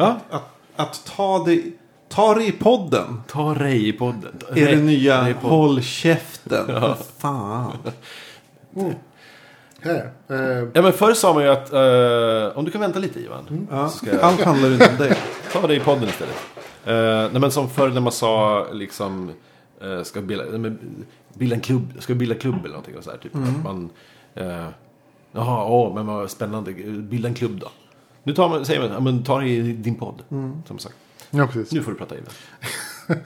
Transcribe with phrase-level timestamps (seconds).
[0.00, 0.42] Ja, att,
[0.76, 1.62] att ta det,
[2.08, 3.22] ta det i podden.
[3.28, 4.32] Ta Ray i podden.
[4.56, 5.36] Är det nya podden.
[5.58, 6.66] håll käften.
[6.80, 7.72] Vad fan.
[9.80, 10.10] Här.
[10.28, 13.66] Eh, Ja men förr sa man ju att eh, om du kan vänta lite Ivan.
[13.70, 15.16] Ja, Så ska jag- Allt handlar inte om dig.
[15.52, 16.36] Ta det i podden istället.
[16.88, 19.30] Uh, nej men som förr när man sa liksom
[19.80, 20.72] eh, ska bilda, nej,
[21.34, 23.34] bilda en klubb, ska bilda klubb eller någonting och så här, typ.
[23.36, 23.90] Att man,
[24.40, 24.66] uh,
[25.32, 26.72] jaha, åh, men vad spännande,
[27.02, 27.68] bilda en klubb då.
[28.28, 30.22] Nu tar man, säger man, ja, men ta det i din podd.
[30.66, 30.94] Som sagt.
[31.30, 31.72] ja, precis.
[31.72, 32.32] Nu får du prata Ivan.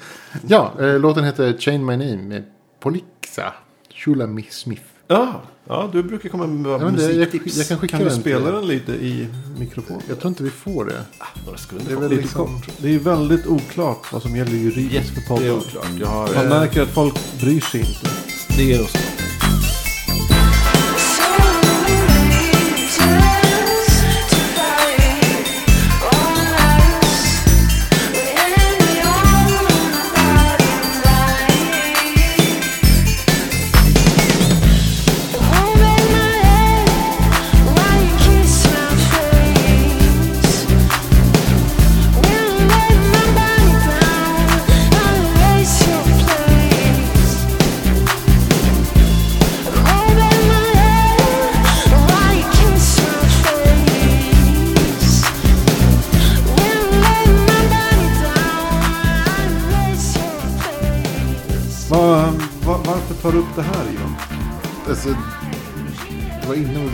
[0.47, 2.45] Ja, eh, låten heter Chain My Name med
[2.81, 3.53] Polixa.
[3.95, 4.83] Shula Smith.
[5.09, 7.57] Ja, ja, du brukar komma med vet inte, jag, musiktips.
[7.57, 10.03] jag kan skicka Kan du den spela den lite i mikrofon?
[10.09, 11.05] Jag tror inte vi får det.
[11.45, 11.87] Några sekunder.
[11.87, 12.47] Det är väl Lite liksom...
[12.47, 12.69] kort.
[12.79, 15.51] Det är väldigt oklart vad som gäller juridiskt för Det är podden.
[15.57, 15.87] oklart.
[16.01, 18.11] Jag har, Man eh, märker att folk bryr sig inte.
[18.57, 18.99] det är nog så.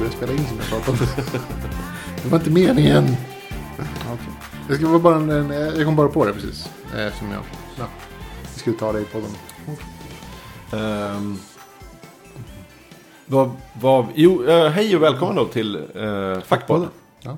[0.09, 1.11] Började spela in som jag pratade.
[2.23, 3.17] Det var inte meningen.
[4.69, 6.71] Det ska vara bara en, en, jag kom bara på det precis.
[6.97, 7.43] Eh, som jag,
[7.79, 7.87] ja,
[8.55, 9.31] vi skulle ta det i podden.
[10.71, 11.39] Um,
[13.27, 16.89] vad, vad, jo, eh, hej och välkommen då till uh, Fackpodden.
[17.21, 17.37] Ja.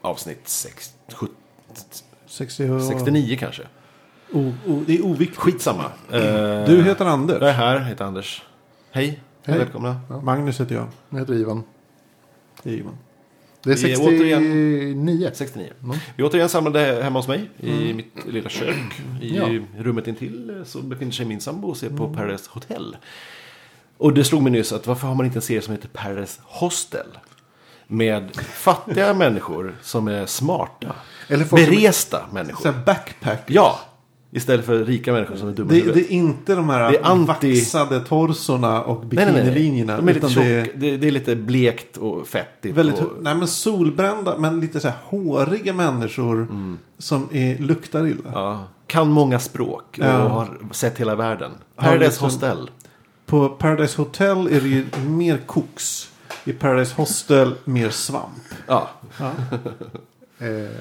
[0.00, 3.62] Avsnitt sex, sjut- 60, 69 kanske.
[4.32, 5.38] O, o, det är oviktigt.
[5.40, 5.84] Skitsamma.
[5.84, 7.38] Uh, Du heter Anders.
[7.40, 8.42] Jag är här, heter Anders.
[8.90, 9.58] Hej, Hej.
[9.58, 10.00] välkomna.
[10.22, 10.86] Magnus heter jag.
[11.10, 11.62] Jag heter Ivan.
[12.62, 12.98] Det är Ivan.
[13.62, 15.30] Det är Vi är 69.
[15.34, 15.72] 69.
[15.82, 15.96] Mm.
[16.16, 19.02] Vi är återigen samlade hemma hos mig i mitt lilla kök.
[19.20, 19.48] I Ja.
[19.78, 22.96] rummet intill eh, så befinner sig min sambo och ser på Paradise Hotel.
[23.98, 26.40] Och det slog mig nyss att varför har man inte en serie som heter Paradise
[26.44, 27.06] Hostel?
[27.86, 30.94] Med fattiga människor som är smarta.
[31.28, 32.62] Eller folk som- Beresta människor.
[32.62, 33.42] Så här backpack.
[33.46, 33.80] Ja,
[34.32, 37.02] istället för rika människor som är dumma Det, det är inte de här Det är
[37.02, 39.42] anti- vaxade torsorna och Nej, nej, nej.
[39.44, 39.96] bikinilinjerna.
[39.96, 42.76] De är lite utan tjock, det är det, är lite blekt och fettigt.
[42.76, 46.48] väldigt, och, nej men solbrända, men lite så här håriga människor
[46.98, 48.20] som är, luktar illa.
[48.20, 48.32] Mm.
[48.32, 50.28] ja, kan många språk och Ja.
[50.28, 51.50] har sett hela världen.
[51.76, 52.70] Paradise liksom- Hostel.
[53.26, 56.10] På Paradise Hotel är det ju mer koks.
[56.44, 58.42] I Paradise Hostel mer svamp.
[58.66, 58.88] Ja.
[59.20, 59.26] Eh,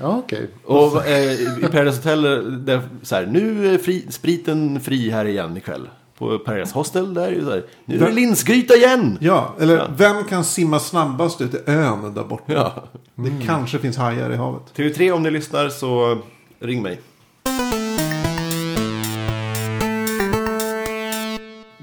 [0.01, 0.49] ja, okej.
[0.65, 5.57] Och eh, i Paradise Hotel, där, så här, nu är fri, spriten fri här igen
[5.57, 5.89] ikväll.
[6.17, 9.17] På Paradise Hostel, där är det så här, nu är det linsgryta igen!
[9.21, 9.87] Ja, eller Ja.
[9.97, 12.43] vem kan simma snabbast ut i ön där borta?
[12.53, 12.83] Ja.
[13.15, 14.61] Det kanske finns hajar i havet.
[14.75, 16.17] TV3 om ni lyssnar så
[16.59, 16.99] ring mig.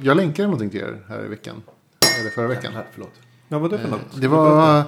[0.03, 1.63] Jag länkade någonting till er här i veckan.
[2.21, 2.73] Eller förra veckan.
[2.93, 3.13] förlåt.
[3.49, 4.15] Ja, vad är det för något?
[4.15, 4.83] Eh, Det var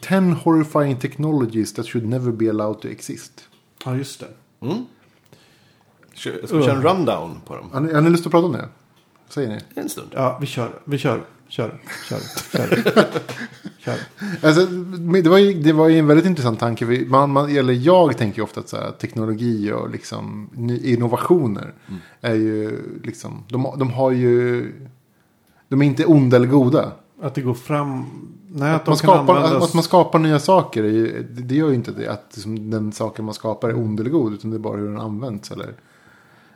[0.00, 3.48] 10 horrifying technologies that should never be allowed to exist.
[3.84, 4.28] Ja, just det.
[6.14, 7.70] Ska ska vi köra en rundown på dem?
[7.72, 8.68] Har ni, har ni lust att prata om det?
[9.28, 9.58] Säger ni?
[9.74, 10.08] En stund.
[10.14, 10.80] Ja, vi kör.
[10.84, 11.24] Vi kör.
[11.48, 11.80] Kör.
[12.08, 12.20] Kör.
[12.52, 12.84] Kör.
[13.78, 13.96] kör.
[14.42, 14.66] Alltså,
[15.22, 17.06] det, var ju, det var ju en väldigt intressant tanke.
[17.08, 21.74] Man, man, eller jag tänker ju ofta att så här, teknologi och liksom, ny, innovationer
[22.20, 24.72] är ju liksom, de, de har ju,
[25.68, 26.92] de är inte onda eller goda.
[27.22, 28.04] Att det går fram.
[28.50, 29.64] Nej, att, Att man, skapar, användas.
[29.68, 32.92] att man skapar nya saker, ju, det, det gör ju inte det, att liksom, den
[32.92, 34.32] saken man skapar är ond eller god.
[34.32, 35.74] Utan det är bara hur den används eller,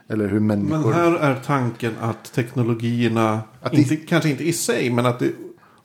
[0.09, 0.77] eller hur människor...
[0.89, 5.19] Men här är tanken att teknologierna, Att det- inte, kanske inte i sig, men att
[5.19, 5.31] det,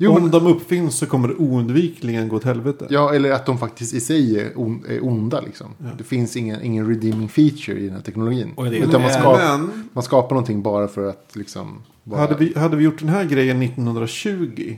[0.01, 2.87] Jo, om men- de uppfinns så kommer det oundvikligen gå åt helvete.
[2.91, 5.41] Ja, eller att de faktiskt i sig är, on, är onda.
[5.41, 5.67] Liksom.
[5.99, 8.55] Det finns ingen, ingen redeeming feature i den här teknologin.
[8.57, 11.83] Del- Utan man, skap, Men man skapar någonting bara för att liksom...
[12.05, 14.77] Bara, hade vi, hade vi gjort den här grejen 1920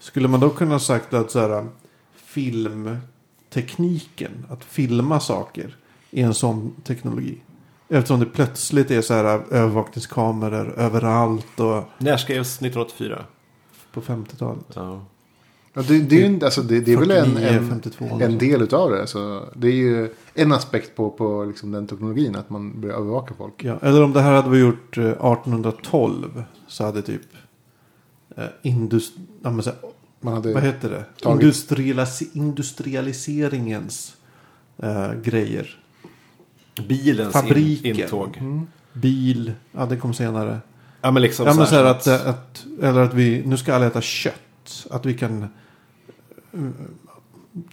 [0.00, 1.66] skulle man då kunna ha sagt att så här,
[2.14, 5.76] filmtekniken, att filma saker,
[6.10, 7.38] är en sån teknologi.
[7.88, 13.24] Eftersom det plötsligt är så här övervakningskameror överallt och När skrevs 1984?
[13.92, 14.66] på 50-talet.
[14.74, 15.04] Ja.
[15.72, 18.04] Ja, det, det är, ju alltså, det, det är väl en, 49, en, 52.
[18.20, 19.06] en del utav det.
[19.06, 22.36] Så det är ju en aspekt på, på liksom den teknologin.
[22.36, 23.64] Att man börjar övervaka folk.
[23.64, 27.22] Ja, eller om det här hade vi gjort eh, 1812 så hade typ
[28.40, 29.70] eh, indust ja, men så
[30.20, 31.04] Man hade, vad heter det?
[31.22, 34.16] Tagit- Industrialis industrialiseringens
[34.82, 35.76] eh, grejer.
[36.88, 37.94] Bilens Fabriken.
[37.96, 38.42] In, intåg.
[38.92, 40.58] Bil, ja det kom senare.
[41.00, 43.56] Ja men liksom Ja men så här så att, eh, att, eller att vi, nu
[43.56, 44.86] ska alla äta kött.
[44.90, 45.48] Att vi kan eh,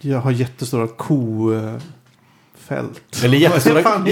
[0.00, 1.80] jag har jättestora kofält.
[3.24, 4.06] Eller jättestora, fan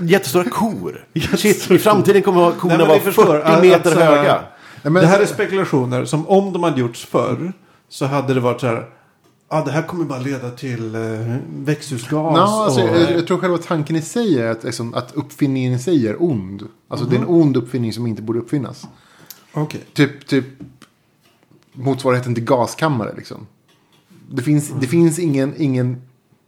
[0.00, 1.06] jättestora kor.
[1.36, 4.42] Shit, i framtiden kommer korna vara ni förstår, 40 att- meter att höga.
[4.82, 7.52] Men, det här är spekulationer som om de hade gjorts förr
[7.88, 8.88] så hade det varit så här.
[9.48, 11.00] Ja, det här kommer bara leda till eh,
[11.48, 12.10] växthusgas.
[12.10, 15.72] Ja, alltså, och, jag, jag tror själva tanken i sig är att, liksom, att uppfinningen
[15.72, 16.62] i sig är ond.
[16.88, 18.86] Alltså det är en ond uppfinning som inte borde uppfinnas.
[19.52, 19.80] Okej.
[19.92, 20.44] Typ, typ
[21.72, 23.46] motsvarigheten till gaskammare liksom.
[24.30, 26.02] Det finns, det finns ingen, ingen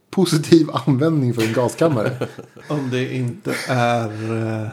[0.09, 2.27] positiv användning för en gaskammare.
[2.67, 4.09] Om det inte är
[4.63, 4.67] eh,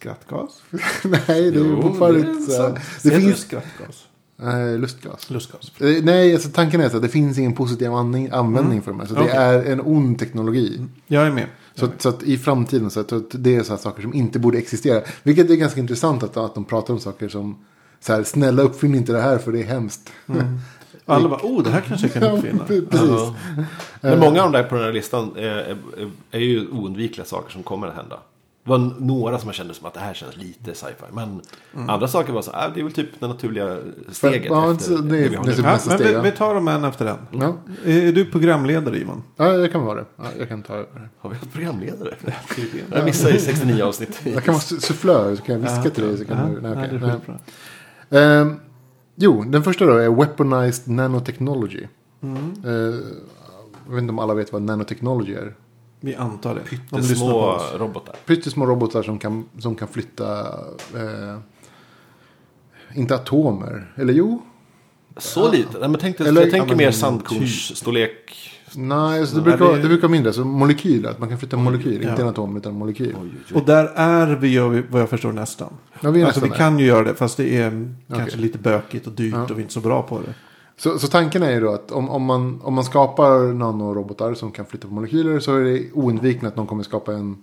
[0.00, 0.62] skrattgas.
[1.04, 2.62] Nej, det är ju fortfarande inte så.
[2.68, 4.04] Det Heter finns skrattgas.
[4.42, 5.30] eh, lustgas.
[5.30, 5.72] Lustgas.
[5.80, 9.00] Eh, Nej, alltså tanken är så att det finns ingen positiv användning, användning för de
[9.00, 9.06] här.
[9.06, 9.36] Så det Okej.
[9.36, 10.84] är en ond teknologi.
[11.06, 11.46] Jag är med.
[11.74, 14.02] Så, att- så att i framtiden så att, så att det är så här saker
[14.02, 15.02] som inte borde existera.
[15.22, 17.58] Vilket är ganska intressant att, att de pratar om saker som
[18.00, 20.12] så här, snälla uppfinn inte det här för det är hemskt.
[21.08, 22.64] Alla bara, oh det här kanske jag kan uppfinna.
[22.90, 23.08] Precis.
[23.10, 23.34] Ja.
[24.00, 25.76] Men många av de där på den här listan är, är,
[26.30, 28.18] är ju oundvikliga saker som kommer att hända.
[28.66, 31.04] Det var några som jag kände som att det här känns lite sci-fi.
[31.12, 31.40] Men
[31.88, 33.76] andra saker var så här, det är väl typ det naturliga
[34.12, 34.44] steget.
[34.44, 35.56] ja, efter så det är- vi har det är nu.
[35.56, 36.22] så- Ja, nästa men vi, ja.
[36.22, 37.16] vi tar dem en efter en.
[37.40, 37.54] Ja.
[37.84, 39.22] Är du programledare Ivan?
[39.36, 40.04] ja, det kan vara det.
[40.16, 40.86] Ja, jag kan ta det.
[41.18, 42.14] Har vi haft programledare?
[42.92, 44.20] Jag missade ju 69 avsnitt.
[44.24, 46.18] Jag kan vara su- sufflör så kan jag viska Ja, till dig.
[46.18, 47.16] Så kan ja, du, nej, ja, okej, det är nej.
[47.16, 47.38] skitbra.
[48.40, 48.54] Ehm,
[49.16, 51.86] jo, den första då är Weaponized Nanotechnology.
[52.22, 52.52] Mm.
[52.64, 52.72] Eh,
[53.86, 55.54] jag vet inte om alla vet vad nanotechnology är.
[56.00, 56.60] Vi antar det.
[56.90, 58.14] Det De robotar.
[58.26, 60.40] Pyttesmå robotar som kan, som kan flytta,
[60.94, 61.38] eh,
[62.94, 64.42] inte atomer, eller jo?
[65.16, 65.78] Så lite?
[65.78, 66.94] Nej, men tänk, Eller- jag tänker ja, men mer typ.
[67.00, 68.52] sandkornsstorlek.
[68.74, 70.32] Nej, alltså det, brukar, det- det brukar vara mindre.
[70.32, 72.02] Så molekyler, att man kan flytta molekyl.
[72.02, 72.10] ja.
[72.10, 73.14] Inte en atom, utan en molekyl.
[73.54, 75.72] Och där är vi, gör vi vad jag förstår, nästan.
[76.00, 77.70] Ja, vi är Alltså nästan vi kan ju göra det, fast det är
[78.08, 78.40] kanske Okej.
[78.40, 79.42] lite bökigt och dyrt Ja.
[79.42, 80.34] och vi är inte så bra på det.
[80.78, 84.50] Så, så tanken är ju då att om, om, man, om man skapar nanorobotar som
[84.50, 87.36] kan flytta på molekyler så är det oundvikligt att de kommer skapa en,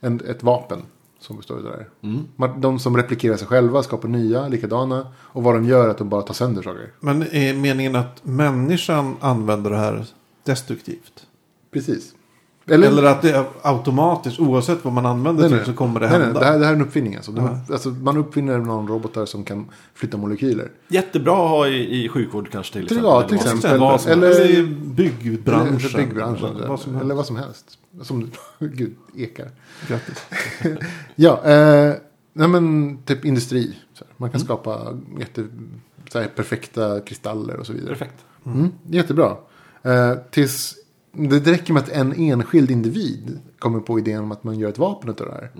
[0.00, 0.82] en, ett vapen
[1.20, 1.88] som består av det där.
[2.36, 5.06] Man- De som replikerar sig själva skapar nya, likadana.
[5.16, 6.92] Och vad de gör är att de bara tar sönder saker.
[7.00, 10.06] Men är meningen att människan använder det här
[10.44, 11.26] destruktivt?
[11.72, 12.14] Precis.
[12.70, 15.66] Eller, att det är automatiskt, oavsett vad man använder Nej, till nej.
[15.66, 16.32] så kommer det nej, hända?
[16.32, 17.16] nej, det, här, det här är en uppfinning.
[17.16, 17.32] Alltså.
[17.36, 17.58] Ja.
[17.72, 20.70] alltså, man uppfinner nanorobotar som kan flytta molekyler.
[20.88, 23.04] Jättebra att ha i, i sjukvård kanske till exempel.
[23.06, 23.70] ja, till Eller exempel.
[23.70, 24.06] Eller- helst.
[24.08, 25.76] Eller i byggbranschen.
[25.76, 26.54] Eller byggbranschen.
[26.58, 27.04] Vad, vad som helst.
[27.04, 27.78] eller vad som helst.
[28.02, 29.48] Som, gud, ekar.
[29.88, 30.24] Grattis.
[31.14, 31.94] Ja, eh,
[32.32, 33.76] nej men typ industri.
[33.94, 34.06] Så här.
[34.06, 34.14] Mm.
[34.16, 35.44] Man kan skapa jätte,
[36.12, 37.88] så här, perfekta kristaller och så vidare.
[37.88, 38.24] Perfekt.
[38.46, 39.36] Mm, jättebra.
[39.82, 40.74] Eh, tills
[41.12, 44.78] det räcker med att en enskild individ kommer på idén om att man gör ett
[44.78, 45.50] vapen av det här.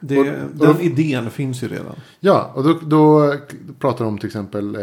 [0.00, 1.96] Det, Och- den och- idén finns ju redan.
[2.20, 3.34] Ja, och då, då
[3.78, 4.82] pratar de om till exempel eh,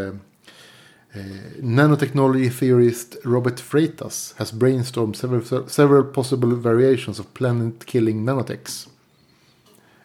[1.11, 1.25] eh,
[1.61, 8.87] Nanotechnology theorist Robert Freitas has brainstormed several, several possible variations of planet-killing nanotechs.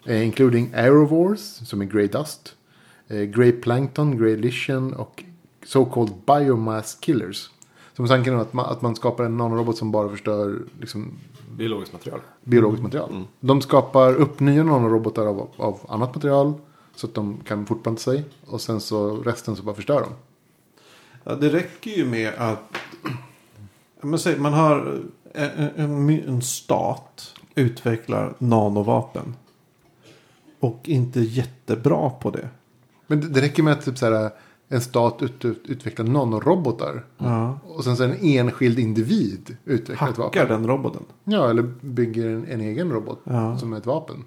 [0.06, 2.54] Eh, including aerovores, som är grey dust,
[3.08, 5.24] eh, grey plankton, grey lesion och
[5.66, 7.50] so-called biomass killers.
[7.96, 11.12] Som tanken är att man, att man skapar en nanorobot som bara förstör liksom,
[11.56, 12.20] Biologiskt material.
[12.44, 13.24] biologiskt material.
[13.40, 16.52] De skapar upp nya nanorobotar av, av annat material.
[16.94, 18.24] Så att de kan fortplanta sig.
[18.46, 20.08] Och sen så resten så bara förstör de.
[21.24, 22.76] Ja, det räcker ju med att
[24.00, 29.34] men säg, man har en, en, en stat utvecklar nanovapen.
[30.60, 32.48] Och inte jättebra på det.
[33.06, 34.30] Men det, det räcker med att typ så här,
[34.68, 37.04] en stat ut, ut, utvecklar nanorobotar.
[37.18, 37.58] Ja.
[37.64, 40.40] Och sen så en enskild individ utvecklar ett vapen.
[40.40, 41.02] Hackar den roboten.
[41.24, 43.58] Ja, eller bygger en, en egen robot Ja.
[43.58, 44.24] som är ett vapen.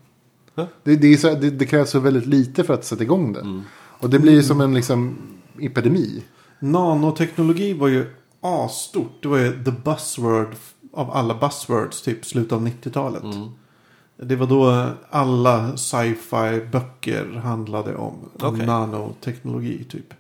[0.56, 0.68] Ja.
[0.84, 3.64] Det, det, så, det, det krävs så väldigt lite för att sätta igång det.
[4.00, 5.18] Och det blir ju som en liksom
[5.60, 6.24] epidemi.
[6.60, 8.06] Nanoteknologi var ju
[8.42, 9.12] asstort.
[9.22, 10.56] Det var ju the buzzword
[10.94, 13.24] av alla buzzwords typ slutet av 90-talet.
[14.24, 18.66] Det var då alla sci-fi böcker handlade om Okej.
[18.66, 20.14] nanoteknologi typ.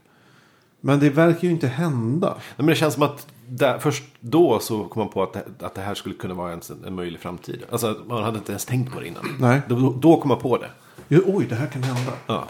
[0.81, 2.27] Men det verkar ju inte hända.
[2.37, 5.43] Nej, men det känns som att där, först då så kom man på att det,
[5.65, 7.63] att det här skulle kunna vara en, en möjlig framtid.
[7.71, 9.23] Alltså man hade inte ens tänkt på det innan.
[9.39, 9.61] Nej.
[9.69, 10.69] Då, då kom man på det.
[11.07, 12.11] Jo, oj, det här kan hända.
[12.27, 12.47] Ja.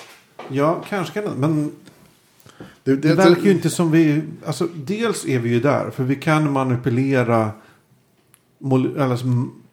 [0.49, 1.37] Ja, kanske kan det.
[1.37, 1.71] Men
[2.83, 4.21] Det, det verkar ju inte som vi...
[4.45, 5.89] Alltså, dels är vi ju där.
[5.89, 7.49] För vi kan manipulera
[8.59, 9.25] mol- alltså,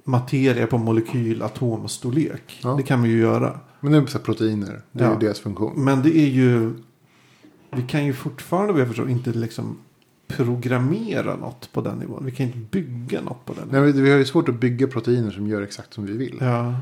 [0.04, 2.60] materia på molekyl atomstorlek.
[2.62, 2.74] Ja.
[2.76, 3.58] Det kan vi ju göra.
[3.80, 4.80] Men det är proteiner.
[4.92, 5.12] Det är Ja.
[5.14, 5.84] ju deras funktion.
[5.84, 6.74] Men det är ju...
[7.70, 9.78] Vi kan ju fortfarande, vad jag förstår, inte liksom
[10.28, 12.24] programmera något på den nivån.
[12.24, 13.82] Vi kan inte bygga något på den nivån.
[13.90, 16.38] Nej, vi har ju svårt att bygga proteiner som gör exakt som vi vill.
[16.40, 16.74] Ja.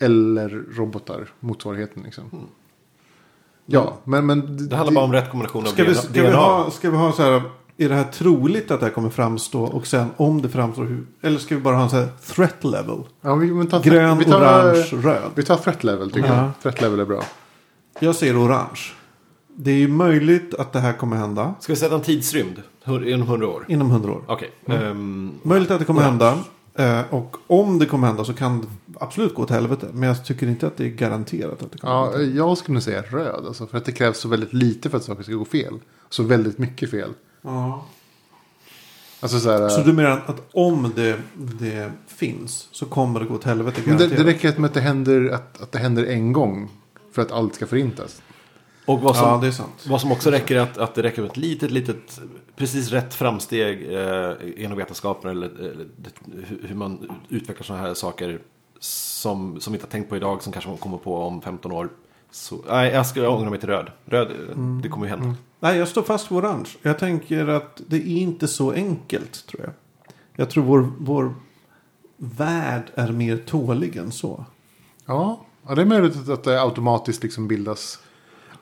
[0.00, 2.24] Eller robotar, motsvarigheten liksom.
[3.66, 4.26] Ja, men...
[4.26, 6.00] men Det handlar bara om rätt kombination av Ska vi, DNA.
[6.02, 7.42] ska, vi ha, ska vi ha så här.
[7.76, 9.62] Är det här troligt att det här kommer framstå?
[9.62, 11.06] Och sen om det framstår hur?
[11.22, 12.98] Eller ska vi bara ha en så här threat level?
[13.20, 15.30] ja, vi, men tar, Grön, vi tar, orange, röd.
[15.34, 16.36] Vi tar threat level tycker Ja.
[16.36, 16.50] jag.
[16.62, 17.22] Threat level är bra.
[18.00, 18.80] Jag ser orange.
[19.62, 22.62] Det är ju möjligt att det här kommer hända Ska vi sätta en tidsrymd?
[22.86, 23.64] Inom 100 år?
[23.68, 24.22] inom hundra år.
[24.26, 24.50] Okej.
[24.66, 24.82] Mm.
[24.82, 26.10] ehm, Möjligt att det kommer Orange.
[26.74, 26.98] hända.
[27.00, 28.66] Eh, och om det kommer hända så kan det
[29.00, 29.86] absolut gå åt helvete.
[29.92, 32.80] Men jag tycker inte att det är garanterat att det kommer Ja, åt jag skulle
[32.80, 33.46] säga röd.
[33.46, 35.74] Alltså, för att det krävs så väldigt lite för att saker ska gå fel.
[36.10, 37.10] Så väldigt mycket fel.
[37.42, 37.84] Ja.
[39.20, 43.34] Alltså så här, Så du menar att om det, det finns så kommer det gå
[43.34, 44.26] åt helvete men det, garanterat?
[44.26, 46.68] det räcker med att det, händer, att, att det händer en gång.
[47.12, 48.22] För att allt ska förintas.
[48.92, 49.86] Och vad som, Ja, det är sant.
[49.88, 52.20] vad som också räcker är att, att det räcker med ett litet, litet,
[52.56, 54.32] precis rätt framsteg eh,
[54.64, 56.10] inom vetenskapen eller, eller det,
[56.66, 58.40] hur- man utvecklar sådana här saker
[58.80, 61.72] som, som vi inte har tänkt på idag, som kanske man kommer på om 15
[61.72, 61.88] år.
[62.30, 63.90] Så, nej, jag ska ångra mig till röd.
[64.04, 64.82] Röd, eh, Mm.
[64.82, 65.34] det kommer ju hända.
[65.60, 66.68] Nej, jag står fast vid orange.
[66.82, 69.72] Jag tänker att det är inte så enkelt tror jag.
[70.36, 71.34] Jag tror vår, vår
[72.16, 74.44] värld är mer tålig än så.
[75.06, 77.98] Ja, ja det är möjligt att det automatiskt liksom bildas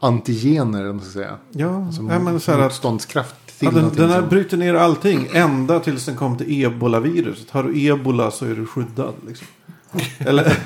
[0.01, 0.91] antigener.
[0.91, 1.37] Om man ska säga.
[1.51, 4.57] Ja, Alltså nej, men så här att motståndskraft till ja, den, den här som- bryter
[4.57, 7.51] ner allting ända tills den kommer till ebola-viruset.
[7.51, 9.15] Har du ebola så är du skyddad.
[9.29, 9.47] Liksom.
[10.19, 10.57] Eller,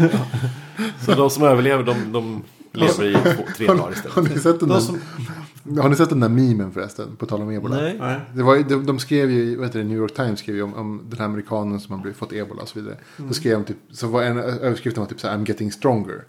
[1.05, 4.35] Så de som överlever, de, de lever i två, tre dagar Har istället.
[4.35, 4.99] ni, sett den de där, som,
[5.81, 7.17] har ni sett den där memen förresten?
[7.17, 7.77] På tal om ebola.
[7.77, 8.21] Nej.
[8.35, 10.75] Det var, de, de skrev ju, vad heter det, New York Times skrev ju om,
[10.75, 12.97] om den här amerikanen som har blivit, fått ebola och så vidare.
[13.29, 16.25] Så skrev de typ, så var en överskrift var typ så här, I'm getting stronger.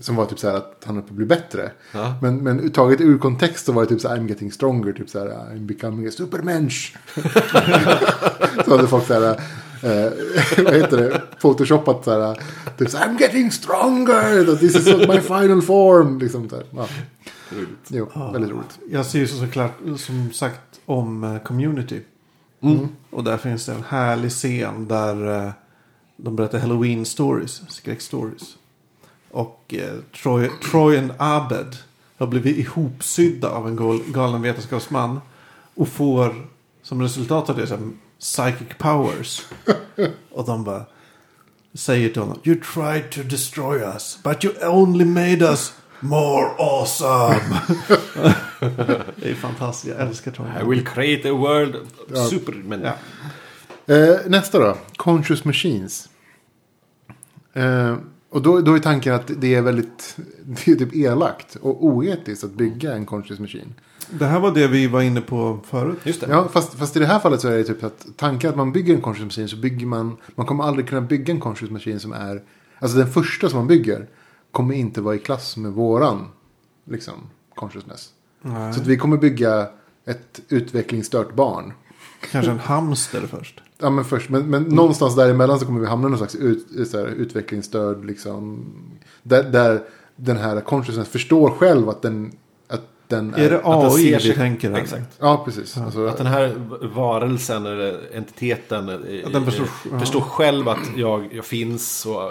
[0.00, 1.70] Som var typ så här att han höll på att bli bättre.
[1.92, 2.14] Ja.
[2.22, 4.92] Men, men taget ur kontext så var det typ så här, I'm getting stronger.
[4.92, 6.96] Typ så här, I'm becoming a supermensch.
[8.64, 9.30] så hade folk så här,
[9.82, 10.12] eh,
[10.64, 12.38] vad heter det, photoshopat så här,
[12.78, 14.56] typ så här, I'm getting stronger.
[14.56, 16.18] This is my final form.
[16.18, 16.66] Liksom så här.
[16.70, 16.88] Ja.
[17.88, 18.78] Jo, väldigt roligt.
[18.90, 22.00] Jag ser ju så såklart som sagt om eh, community.
[23.10, 25.52] Och där finns det en härlig scen där eh,
[26.16, 28.56] de berättar Halloween stories, skräckstories.
[29.34, 31.76] Och eh, Troy, Troy and Abed
[32.18, 35.20] har blivit ihopsydda av en gal, galen vetenskapsman.
[35.74, 36.46] Och får
[36.82, 37.88] som resultat av det så här,
[38.20, 39.42] psychic powers.
[40.30, 40.84] och de bara
[41.74, 42.38] säger till honom.
[42.44, 44.18] You tried to destroy us.
[44.24, 47.40] But you only made us more awesome.
[49.16, 49.94] det är fantastiskt.
[49.98, 50.46] Jag älskar Troy.
[50.62, 51.76] I will create a world
[52.14, 52.24] Ja.
[52.26, 52.52] super...
[52.52, 52.94] Men, Ja.
[53.94, 54.76] Eh, nästa då.
[54.96, 56.08] Conscious Machines.
[57.52, 57.96] Eh,
[58.34, 62.44] och då, då är tanken att det är väldigt det är typ elakt och oetiskt
[62.44, 63.74] att bygga en Conscious Machine.
[64.10, 65.98] Det här var det vi var inne på förut.
[66.04, 66.26] Just det.
[66.30, 68.72] Ja, fast, fast i det här fallet så är det typ att tanken att man
[68.72, 70.16] bygger en Conscious Machine så bygger man.
[70.34, 72.42] Man kommer aldrig kunna bygga en Conscious Machine som är.
[72.78, 74.08] Alltså den första som man bygger
[74.50, 76.28] kommer inte vara i klass med våran
[76.90, 77.14] liksom
[77.54, 78.08] consciousness.
[78.42, 78.74] Nej.
[78.74, 79.68] Så att vi kommer bygga
[80.06, 81.72] ett utvecklingsstört barn.
[82.30, 83.62] Kanske en hamster först.
[83.84, 86.88] Ja men först, men, men någonstans däremellan så kommer vi hamna i någon slags ut,
[86.90, 88.64] så här, utvecklingsstörd liksom.
[89.22, 89.82] Där, där
[90.16, 92.32] den här consciousness förstår själv att den,
[93.08, 94.78] den Är det Att den AI ser vi tänker här?
[94.78, 95.16] Exakt.
[95.20, 95.76] Ja precis.
[95.78, 96.54] Alltså, Att den här
[96.94, 102.06] varelsen eller entiteten eh, den förstår- eh, förstår själv att jag, jag finns.
[102.06, 102.22] Och,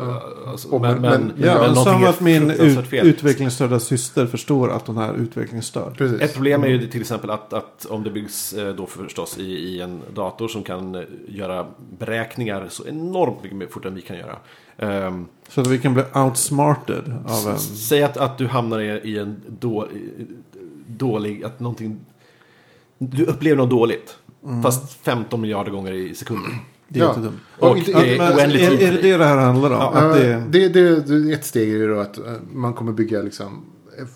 [0.47, 3.79] alltså, Och men, men- men, men- men, Ja, någonting som är att min ut, utvecklingsstörda
[3.79, 5.97] syster förstår att hon är utvecklingsstörd.
[5.97, 6.21] precis.
[6.21, 9.43] Ett problem är ju till exempel att, att om det byggs eh, då förstås i,
[9.43, 11.65] i en dator som kan göra
[11.99, 14.35] beräkningar så enormt mycket mer fort än vi kan göra.
[14.77, 17.59] Ehm, Så att vi kan bli outsmarted av en...
[17.59, 20.25] Säg att, att du hamnar i, i en då, i-
[20.97, 21.99] dålig, att någonting,
[22.97, 24.17] du upplever något dåligt.
[24.63, 26.51] Fast 15 miljarder gånger i sekunden.
[26.87, 27.15] Det är Ja.
[27.59, 29.77] Och Och inte- det men, är är, är det det det här handlar om?
[29.79, 29.91] Ja.
[29.93, 32.23] att det, Eh, det, det, det, ett steg är ju då att eh,
[32.53, 33.65] man kommer bygga liksom.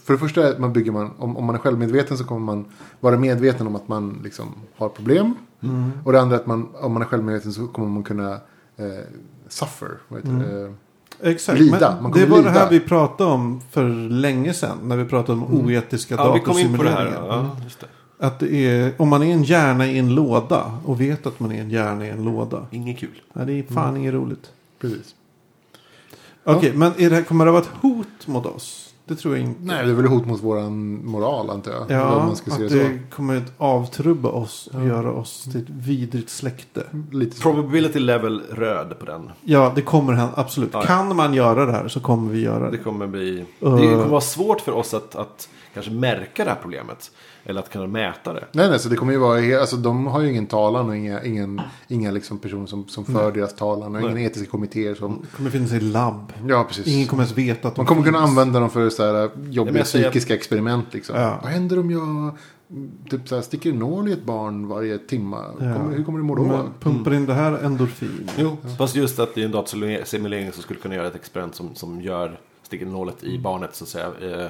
[0.04, 2.66] För det första är man bygger man, om, om man är självmedveten så kommer man
[3.00, 5.34] vara medveten om att man liksom har problem.
[5.64, 5.92] Mm.
[6.06, 8.32] Och det andra är att man, om man är självmedveten så kommer man kunna
[8.78, 8.86] eh,
[9.48, 9.90] suffer.
[10.08, 10.74] Vad heter det?
[11.22, 11.60] Exakt.
[11.60, 12.02] Lida.
[12.02, 12.70] Man det var det här lida.
[12.70, 14.78] vi pratade om för länge sedan.
[14.84, 17.06] När vi pratade om oetiska Ja, vi kom in på det här.
[17.06, 17.50] datorsimuleringar.
[17.58, 18.26] Ja, det.
[18.26, 21.52] Att det är, om man är en hjärna i en låda och vet att man
[21.52, 22.66] är en hjärna i en låda.
[22.72, 23.22] Inget kul.
[23.34, 24.52] Nej, det är fan inget roligt.
[24.82, 25.16] precis.
[26.44, 28.87] Okej, men är det här, kommer det vara ett hot mot oss?
[29.08, 29.60] Det tror jag inte.
[29.64, 31.86] Nej, det är väl hot mot våran moral antar jag.
[31.92, 35.62] Ja, man ska se att det det kommer att avtrubba oss och göra oss till
[35.62, 36.84] ett vidrigt släkte.
[37.12, 37.42] Lite.
[37.42, 39.30] Probability level röd på den.
[39.44, 40.34] Ja, det kommer hända.
[40.36, 40.70] Absolut.
[40.74, 40.86] Ja, ja.
[40.86, 42.84] Kan man göra det här så kommer vi göra Det det.
[42.84, 43.46] kommer bli...
[43.64, 43.76] Uh.
[43.76, 47.12] Det kommer vara svårt för oss att, att kanske märka det här problemet.
[47.50, 48.44] Eller att kunna mäta det.
[48.52, 51.24] Nej, nej, så det kommer ju vara, alltså de har ju ingen talan och inga,
[51.24, 55.38] ingen, inga liksom personer som, som för deras talan och ingen etiska kommittéer som, Det
[55.38, 56.34] kommer finnas i labb.
[56.48, 56.88] ja precis.
[56.88, 58.30] Ingen kommer ens veta att de Man kommer kunna finns.
[58.30, 61.16] använda dem för så här Ja, jobbiga säger att- psykiska experiment liksom.
[61.20, 61.40] Ja.
[61.44, 62.38] Vad händer om jag
[63.10, 65.46] typ så här, sticker en nål i ett barn varje timma?
[65.60, 65.74] Ja.
[65.74, 66.44] Kommer, hur kommer det må då?
[66.44, 68.30] Men pumpar in det här endorfin.
[68.38, 71.76] Jo, fast just att det är en datorsimulering som skulle kunna göra ett experiment som,
[71.76, 74.06] som gör sticker nålet i barnet så att säga.
[74.22, 74.48] Eh,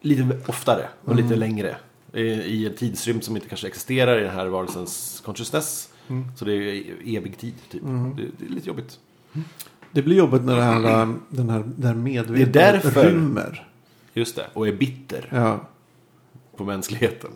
[0.00, 1.76] lite oftare och lite längre.
[2.12, 5.88] I, en tidsrymd som inte kanske existerar i den här varelsens consciousness.
[6.36, 7.82] Så det är evig tid typ.
[8.16, 8.98] Det, det är lite jobbigt.
[9.92, 13.66] Det blir jobbigt när det här, den här, det här medvetandet Det är därför- rymmer.
[14.14, 15.60] Just det, och är bitter Ja,
[16.56, 17.30] på mänskligheten.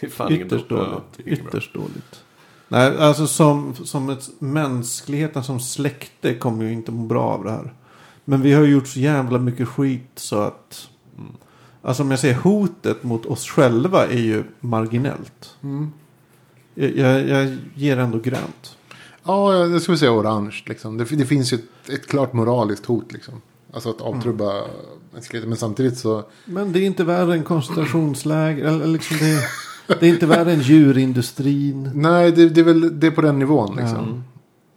[0.00, 1.18] Det är fan ytterst ja, dåligt.
[1.18, 1.48] är inget bra.
[1.48, 2.24] Ytterst dåligt.
[2.68, 7.50] Nej, alltså som, som ett mänskligheten som släkte kommer ju inte må bra av det
[7.50, 7.72] här.
[8.24, 10.88] Men vi har gjort så jävla mycket skit så att...
[11.84, 15.56] Alltså om jag säger hotet mot oss själva är ju marginellt.
[15.62, 15.92] Mm.
[16.74, 18.76] Jag, jag, jag ger ändå grönt.
[19.24, 20.62] Ja, jag skulle säga orange.
[20.66, 20.96] Liksom.
[20.96, 23.12] Det, det finns ju ett, ett klart moraliskt hot.
[23.12, 23.34] Liksom.
[23.72, 24.64] Alltså att avtrubba
[25.12, 25.48] mänskligheten.
[25.48, 26.24] Men samtidigt så...
[26.44, 28.64] Men det är inte värre än koncentrationsläger.
[28.64, 29.48] Eller liksom det,
[30.00, 31.90] det är inte värre än djurindustrin.
[31.94, 33.76] Nej, det, det är väl det är på den nivån.
[33.76, 34.24] Liksom.
[34.24, 34.33] Ja,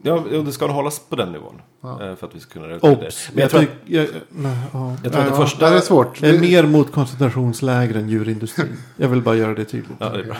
[0.07, 1.61] ja, det ska hållas på den nivån.
[1.81, 2.03] Ja.
[2.03, 3.11] eh, För att vi ska kunna relatera det.
[3.33, 4.95] Men jag tror att, jag, nej, ja.
[5.03, 5.69] jag tror att det Ja, första...
[5.69, 6.21] Det är svårt.
[6.21, 8.77] Jag är mer mot koncentrationsläger än djurindustrin.
[8.97, 9.97] Jag vill bara göra det tydligt.
[9.99, 10.35] Ja, det är bra.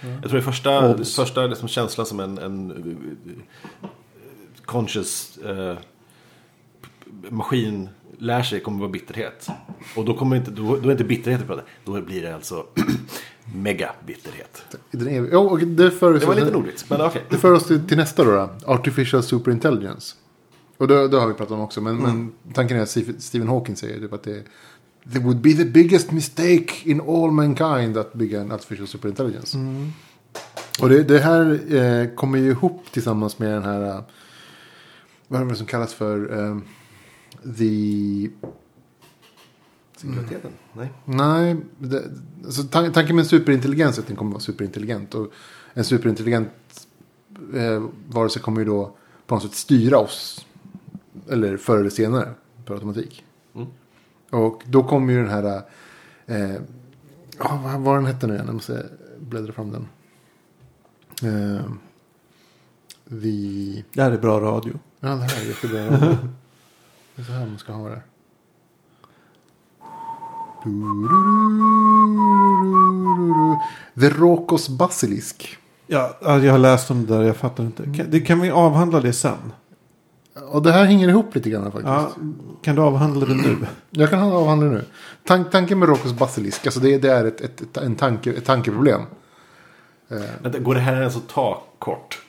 [0.00, 1.16] Jag tror det första, Obs.
[1.16, 3.88] första liksom känslan som en, en eh,
[4.64, 5.76] conscious eh,
[7.30, 9.48] maskin lär sig kommer vara bitterhet.
[9.96, 12.66] Och då, kommer inte, då, då är inte bitterhet vi pratar Då blir det alltså
[13.54, 14.76] mega bitterhet.
[14.90, 17.22] Den är, ja, och det, för, Det var lite nordligt, men okej.
[17.30, 18.50] Det för oss till, till nästa då, då.
[18.64, 20.16] Artificial Superintelligence.
[20.76, 21.80] Och det, det har vi pratat om också.
[21.80, 24.44] Men, men tanken är att Stephen Hawking säger typ att det
[25.12, 29.58] It would be the biggest mistake in all mankind att bygga en artificial superintelligence.
[30.80, 34.00] Och det, det här eh, kommer ju ihop tillsammans med den här, eh,
[35.28, 36.58] vad är det som kallas för, eh,
[37.58, 38.30] the,
[39.96, 40.50] Singulariteten?
[40.72, 40.92] Nej.
[41.04, 42.02] nej, det,
[42.44, 45.14] alltså tan tanken med en superintelligens är att den kommer vara superintelligent.
[45.14, 45.32] Och
[45.74, 46.50] en superintelligent
[47.54, 50.46] eh, varelse kommer ju då på något sätt styra oss.
[51.28, 53.24] Eller förr eller senare, per automatik.
[53.54, 53.66] Mm.
[54.30, 55.62] Och då kommer ju den här,
[56.26, 56.54] eh,
[57.38, 58.46] ja, vad var den hette nu igen?
[58.46, 58.86] Jag måste
[59.18, 59.88] bläddra fram den.
[61.22, 61.64] Eh,
[63.08, 63.82] the...
[63.92, 64.78] Det här är bra radio.
[65.00, 66.18] Ja, det här är jättebra.
[67.16, 68.02] det är så här man ska ha det.
[74.00, 75.58] The Rokos Basilisk.
[75.86, 77.82] Ja, ja, jag har läst om det där, jag fattar inte.
[77.82, 79.52] Kan, det, kan vi avhandla det sen?
[80.48, 81.86] Och det här hänger ihop lite grann faktiskt.
[81.86, 82.10] Ja,
[82.62, 83.66] kan du avhandla det nu?
[83.90, 84.84] Jag kan avhandla det nu.
[85.24, 88.44] Tank, tanken med Rokos Basilisk, alltså det, det är ett, ett, ett, en tanke, ett
[88.44, 89.02] tankeproblem.
[90.42, 92.22] Vänta, går det här ens att ta kort?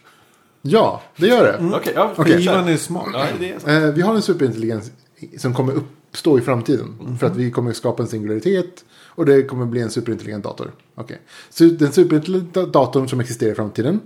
[0.67, 1.75] Ja, det gör det.
[1.75, 2.13] Okej, ja.
[2.17, 2.43] Okej.
[2.43, 3.07] Ivan är smart.
[3.13, 3.69] Ja, det är så.
[3.69, 4.91] Eh, vi har en superintelligens
[5.37, 7.17] som kommer uppstå i framtiden.
[7.19, 8.85] För att vi kommer skapa en singularitet.
[9.05, 10.71] Och det kommer bli en superintelligent dator.
[10.95, 11.21] Okej.
[11.49, 13.99] Så den superintelligenta datorn som existerar i framtiden.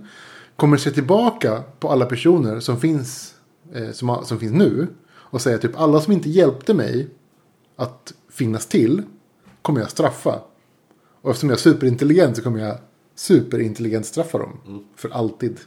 [0.56, 3.34] Kommer se tillbaka på alla personer som finns,
[3.74, 4.86] eh, som, som finns nu.
[5.12, 7.08] Och säga typ alla som inte hjälpte mig
[7.76, 9.02] att finnas till.
[9.62, 10.40] Kommer jag straffa.
[11.22, 12.78] Och eftersom jag är superintelligent så kommer jag
[13.14, 14.84] superintelligent straffa dem.
[14.96, 15.60] För alltid.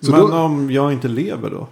[0.00, 1.68] Så Men då- om jag inte lever då?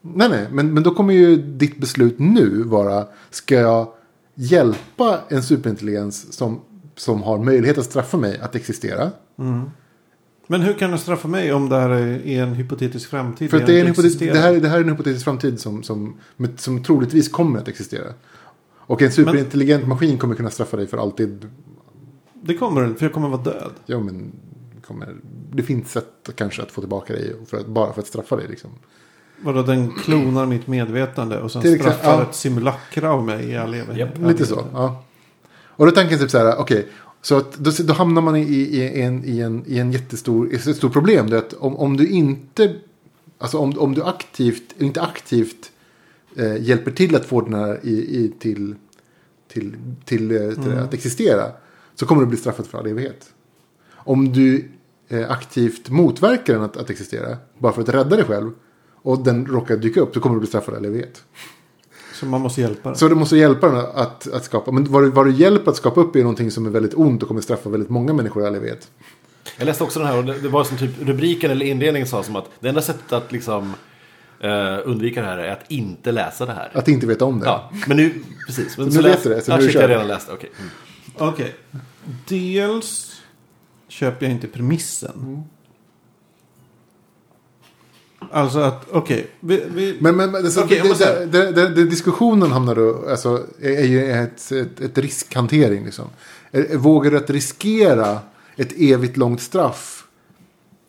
[0.00, 3.88] Nej, nej, men, men då kommer ju ditt beslut nu vara, ska jag
[4.34, 6.60] hjälpa en superintelligens som,
[6.96, 9.10] som har möjlighet att straffa mig att existera?
[10.46, 13.50] Men hur kan du straffa mig om det här är en hypotetisk framtid?
[13.50, 14.34] För att det, är en existerar?
[14.34, 16.16] det, här, det här är en hypotetisk framtid som, som,
[16.56, 18.04] som troligtvis kommer att existera.
[18.86, 21.50] Och en superintelligent maskin kommer kunna straffa dig för alltid.
[22.42, 23.72] Det kommer den, för jag kommer vara död.
[23.86, 24.32] Ja, men
[24.86, 25.16] kommer,
[25.52, 28.48] det finns sätt kanske att få tillbaka dig för att, bara för att straffa dig.
[28.48, 28.70] Liksom.
[29.40, 32.28] Vadå, den klonar mitt medvetande och sen Till exempel- straffar ja.
[32.28, 33.98] ett simulakra av mig i all evighet.
[33.98, 34.18] Japp.
[34.18, 35.04] Lite så, ja.
[35.76, 36.88] Och då är tanken typ så här, okej.
[37.22, 40.54] så att då, då hamnar man i, i, en, i, en, i en jättestor, i
[40.54, 41.30] ett stort problem.
[41.30, 42.76] Det är att om, om du inte,
[43.38, 45.72] alltså om, om du aktivt, inte aktivt
[46.36, 48.74] eh, hjälper till att få den här i, i, till,
[49.48, 51.52] till, till, eh, till att existera.
[51.94, 53.30] Så kommer du bli straffad för all evighet.
[53.90, 54.68] Om du
[55.22, 58.50] aktivt motverkar den att, att existera, bara för att rädda dig själv.
[59.02, 61.24] Och den råkar dyka upp, så kommer du bli straffad all evighet.
[62.14, 62.98] Så man måste hjälpa den.
[62.98, 64.70] Så du måste hjälpa den att, att skapa.
[64.70, 67.22] Men vad du, vad du hjälper att skapa upp är någonting som är väldigt ont
[67.22, 68.90] och kommer straffa väldigt många människor i all evighet.
[69.58, 72.22] Jag läste också den här och det, det var som typ rubriken eller inledningen sa
[72.22, 73.74] som att det enda sättet att liksom
[74.40, 76.70] eh, undvika det här är att inte läsa det här.
[76.74, 77.46] Att inte veta om det.
[77.46, 78.14] Ja, men nu,
[78.46, 78.78] precis.
[78.78, 80.32] Men Nu läs- vet du det, så nu shit, kör jag redan läst det.
[80.32, 80.50] Okej.
[80.58, 80.70] Mm.
[81.32, 81.54] Okej.
[82.28, 83.13] dels
[83.94, 85.44] köper jag inte premissen.
[88.30, 89.26] Alltså att, okej.
[89.40, 93.84] vi, Men, men, men alltså, man det, det, det, det, diskussionen hamnar då, alltså, är,
[93.84, 95.84] ju ett, ett, ett riskhantering.
[95.84, 96.04] Liksom.
[96.74, 98.18] Vågar du att riskera
[98.56, 100.04] ett evigt långt straff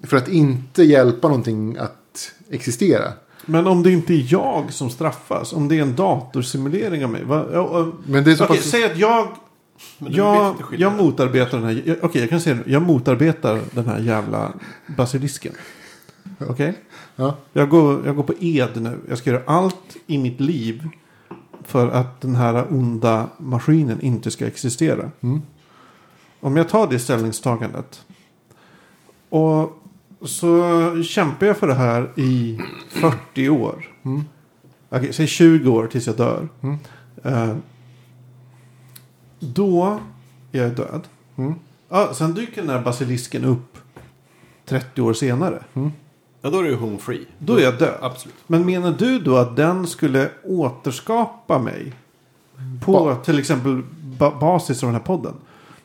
[0.04, 3.14] för att inte hjälpa någonting att existera?
[3.46, 7.24] Men om det inte är jag som straffas, om det är en datorsimulering av mig.
[7.24, 8.66] Va, Men det är så okej, pass...
[8.66, 9.28] säg att jag,
[9.98, 14.54] jag, jag motarbetar den här, jag- okej jag kan säga jag motarbetar den här jävla
[14.98, 15.54] basilisken.
[16.50, 16.74] Okej?
[17.16, 17.38] Ja.
[17.54, 20.88] Jag, går, jag går på ed nu, jag ska göra allt i mitt liv
[21.64, 25.12] för att den här onda maskinen inte ska existera.
[25.22, 25.42] Mm.
[26.40, 28.06] Om jag tar det ställningstagandet.
[29.30, 29.84] Och
[30.22, 32.60] så kämpar jag för det här i
[32.90, 33.86] 40 år.
[34.04, 34.24] Mm.
[34.90, 36.48] Okej, säg 20 år tills jag dör.
[36.62, 36.78] Mm.
[37.24, 37.56] Eh,
[39.40, 40.00] då
[40.52, 41.02] är jag död.
[41.36, 41.54] Mm.
[41.90, 43.78] Ja, sen dyker den här basilisken upp
[44.66, 45.64] 30 år senare.
[46.42, 47.26] Ja, då är du home free.
[47.40, 47.98] Då är jag död.
[48.02, 48.36] Absolut.
[48.48, 51.94] Men menar du då att den skulle återskapa mig?
[52.86, 53.82] På Ba- till exempel
[54.20, 55.34] ba- basis av den här podden.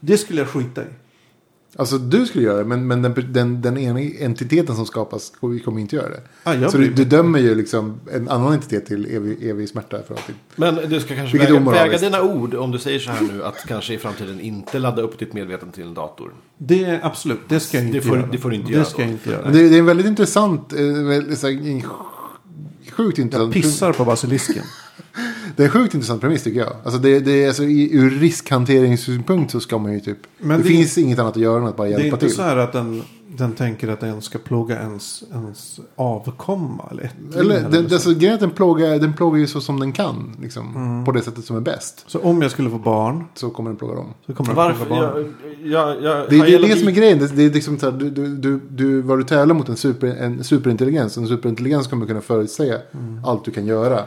[0.01, 0.87] Det skulle jag skita i.
[1.77, 5.81] Alltså du skulle göra det, men, men den, den, den ena entiteten som skapas kommer
[5.81, 6.21] inte göra det.
[6.43, 9.97] Ah, jag så du, du dömer ju liksom en annan entitet till evig, evig smärta
[10.09, 10.35] för alltid.
[10.57, 13.45] Men du ska kanske Vilket väga, väga dina ord om du säger så här nu
[13.45, 16.33] att kanske i framtiden inte ladda upp ditt medvetande till en dator.
[16.59, 18.29] Det är absolut, det ska jag inte Det får- göra.
[18.33, 19.43] det får du inte det göra ska jag inte göra.
[19.45, 21.83] Men det, det är en väldigt intressant, eh, väldigt, så här, en
[22.93, 23.53] sjukt jag intressant.
[23.55, 24.65] pissar på basilisken.
[25.57, 26.73] Det är en sjukt intressant premiss tycker jag.
[26.85, 30.19] Alltså det, det är, alltså, i, ur riskhanteringssynpunkt så ska man ju typ.
[30.39, 32.27] Men det, det- finns inget annat att göra än att bara Det är hjälpa inte
[32.27, 32.37] till.
[32.37, 33.03] så här att den,
[33.37, 36.89] den tänker att den ska plåga ens, ens avkomma.
[36.91, 37.95] Eller, Eller, eller den, så.
[37.95, 40.37] alltså, grejen är att den plågar, den plågar ju så som den kan.
[40.43, 41.05] Liksom, Mm.
[41.05, 42.05] På det sättet som är bäst.
[42.07, 44.07] så om jag skulle få barn Så kommer den plåga dem.
[44.27, 44.85] så kommer den Varför?
[44.85, 45.35] plåga barn.
[45.65, 47.19] Jag, jag, jag, Det, det är det som är grejen.
[47.19, 49.77] Det, det är liksom så här, du, du, du, du, vad du tävlar mot en,
[49.77, 51.17] super, en superintelligens.
[51.17, 53.25] En superintelligens kommer kunna förutsäga Mm.
[53.25, 54.01] allt du kan göra.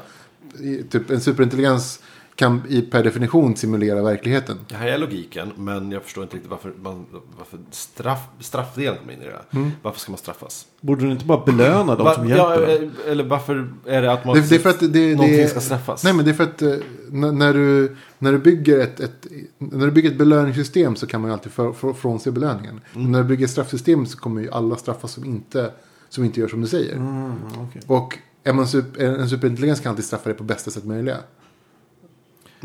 [0.89, 1.99] Typ, en superintelligens
[2.35, 4.59] kan i, per definition simulera verkligheten.
[4.67, 7.05] Jag hajar logiken, men jag förstår inte riktigt varför, man,
[7.37, 9.31] varför straff, straffdelen kommer in i det.
[9.51, 9.71] här.
[9.81, 10.65] Varför ska man straffas?
[10.81, 12.89] Borde du inte bara belöna de Va- som ja, hjälper dig?
[13.05, 15.37] eh, eller varför är det att man Det, det är för att det, det, någonting
[15.37, 16.03] det, ska straffas?
[16.03, 16.75] Nej men det är för att eh,
[17.09, 21.21] när, när, du, när, du bygger ett, ett, när du bygger ett belöningssystem så kan
[21.21, 22.69] man ju alltid för, för, frånse belöningen.
[22.71, 22.81] Mm.
[23.03, 25.71] Men när du bygger ett straffsystem så kommer ju alla straffas som inte,
[26.09, 26.95] som inte gör som du säger.
[26.95, 27.33] Mm,
[27.69, 27.81] okej.
[27.87, 31.15] Och är man super, en superintelligens kan alltid straffa dig på bästa sätt möjliga.
[31.15, 31.23] Nej,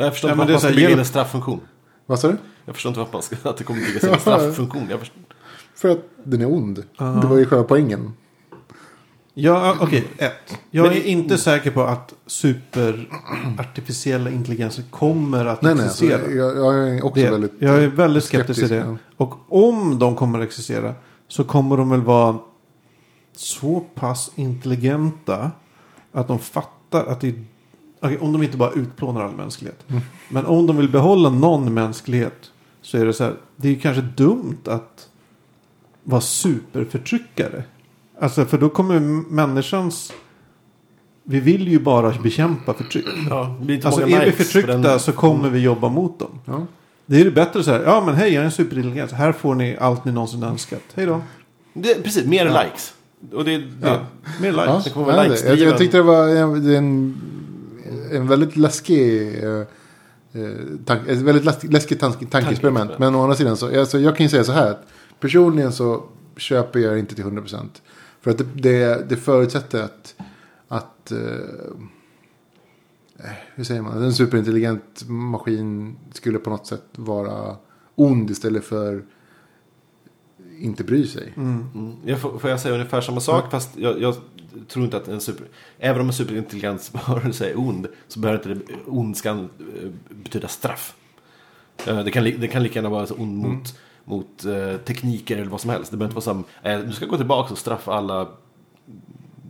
[0.06, 1.60] jag förstår Ja, inte är varför man ska här, bygga in en strafffunktion.
[2.06, 2.36] Vad sa du?
[2.64, 4.86] Jag förstår inte varför man ska, att det kommer byggas in en strafffunktion.
[4.90, 5.20] Jag förstår,
[5.74, 6.84] För att den är ond.
[6.98, 8.12] Det var ju själva poängen.
[9.34, 10.04] Ja, okej.
[10.18, 10.58] ett.
[10.70, 15.84] Jag är inte säker på att superartificiella intelligenser kommer att Nej, nej.
[15.84, 16.34] Alltså, existera.
[16.34, 17.52] jag, jag är också det, väldigt...
[17.58, 18.82] jag är väldigt skeptisk till det.
[18.82, 20.94] skeptisk, Och om de kommer att existera
[21.28, 22.38] så kommer de väl vara
[23.36, 25.50] så pass intelligenta
[26.20, 27.34] att de fattar att det
[28.00, 29.84] okej, om de inte bara utplånar all mänsklighet.
[29.88, 30.02] Mm.
[30.28, 32.50] Men om de vill behålla någon mänsklighet
[32.82, 33.34] så är det så här.
[33.56, 35.08] Det är kanske dumt att
[36.04, 37.64] vara superförtryckare.
[38.20, 39.00] Alltså för då kommer
[39.30, 40.12] människans...
[41.22, 43.06] Vi vill ju bara bekämpa förtryck.
[43.30, 46.40] ja, Alltså är vi likes för förtryckta den- så kommer vi jobba mot dem.
[46.44, 46.66] Ja.
[47.06, 47.82] Det är det bättre så här.
[47.82, 49.12] Ja men hej jag är en superintelligens.
[49.12, 50.82] Här får ni allt ni någonsin önskat.
[50.94, 51.20] Hej då.
[51.72, 52.94] Det, precis, mer likes.
[53.32, 54.06] Och det, det, Ja.
[54.40, 54.66] Mer likes.
[54.66, 55.48] Ja, det kommer vara jag, vet inte.
[55.48, 57.20] jag, jag tyckte det var en, en,
[58.12, 59.44] en väldigt läskig...
[59.44, 59.60] Eh,
[60.32, 60.50] eh,
[60.84, 62.98] tank, ett väldigt läskigt, läskigt tank, tankeexperiment.
[62.98, 64.70] Men å andra sidan så, alltså, jag kan ju säga så här.
[64.70, 64.86] Att
[65.20, 66.02] personligen så
[66.36, 67.56] köper jag inte till 100%.
[68.20, 70.14] För att det, det, det förutsätter att...
[70.68, 71.18] att eh,
[73.18, 74.02] eh, hur säger man?
[74.02, 77.56] En superintelligent maskin skulle på något sätt vara
[77.94, 79.02] ond istället för
[80.60, 81.32] inte bry sig.
[81.36, 81.64] Mm.
[82.04, 84.14] Jag får, får jag säga ungefär samma sak fast jag, jag
[84.68, 85.46] tror inte att en super...
[85.78, 90.94] Även om en superintelligens varelse är ond så behöver inte det, ondskan eh, betyda straff.
[91.86, 95.50] Eh, Det kan, det kan lika gärna vara så ond mot, mot eh, tekniker eller
[95.50, 95.90] vad som helst.
[95.90, 98.28] Det behöver inte vara som, eh, du ska gå tillbaka och straffa alla.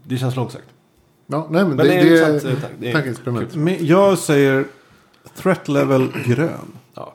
[0.07, 0.69] Det känns långsökt.
[1.27, 3.55] Ja, nej, men, Men det, det är tank- det är tankeexperiment.
[3.55, 4.65] Men jag säger
[5.37, 6.73] threat level grön.
[6.95, 7.15] Ja.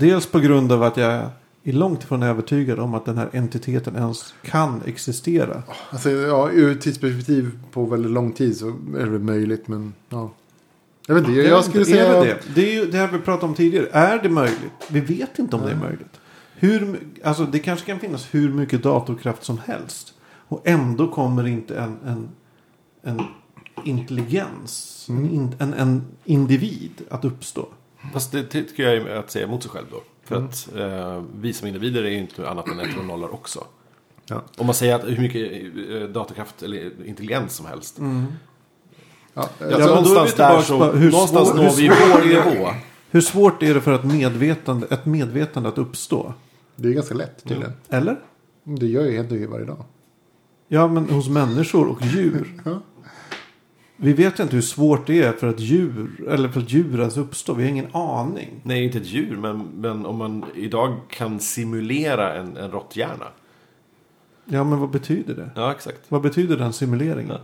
[0.00, 1.28] Dels på grund av att jag
[1.64, 5.62] är långt ifrån övertygad om att den här entiteten ens kan existera.
[5.90, 9.68] Alltså, ja, ur ett tidsperspektiv på väldigt lång tid så är det möjligt.
[9.68, 10.30] Men ja.
[11.06, 12.16] Jag vet inte, jag, Jag skulle inte, säga...
[12.16, 12.54] Är det, det?
[12.54, 13.86] det är ju det här vi pratade om tidigare.
[13.92, 14.72] Är det möjligt?
[14.90, 16.20] Vi vet inte om det är möjligt.
[16.54, 20.14] Hur, alltså det kanske kan finnas hur mycket datorkraft som helst.
[20.48, 22.28] Och ändå kommer inte en, en,
[23.02, 23.20] en
[23.84, 25.34] intelligens, Mm.
[25.34, 27.68] en, en, en individ att uppstå.
[28.12, 30.02] Fast det tycker jag är att säga emot sig själv då.
[30.24, 33.64] För att eh, vi som individer är ju inte annat än ettor och nollor också.
[34.26, 34.42] Ja.
[34.56, 35.52] Om man säger att hur mycket
[36.02, 37.98] eh, datorkraft eller intelligens som helst.
[39.34, 42.70] Ja, Ja, eh, någonstans där så, på hur någonstans svår- når vi vår nivå.
[43.10, 46.34] Hur svårt är det för ett medvetande, ett medvetande att uppstå?
[46.76, 47.72] det är ganska lätt tydligen.
[47.88, 48.20] Eller?
[48.64, 49.84] Det gör ju helt det varje dag.
[50.68, 52.62] Ja, men hos människor och djur.
[52.64, 52.80] Ja.
[54.04, 57.16] Vi vet inte hur svårt det är för ett djur, eller för ett djur att
[57.16, 57.54] uppstå.
[57.54, 58.50] Vi har ingen aning.
[58.62, 63.24] Nej, inte ett djur, men, men om man idag kan simulera en, en råtthjärna.
[64.44, 65.50] Ja, men vad betyder det?
[65.54, 65.98] Ja, exakt.
[66.08, 67.28] Vad betyder den simuleringen?
[67.30, 67.40] Ja.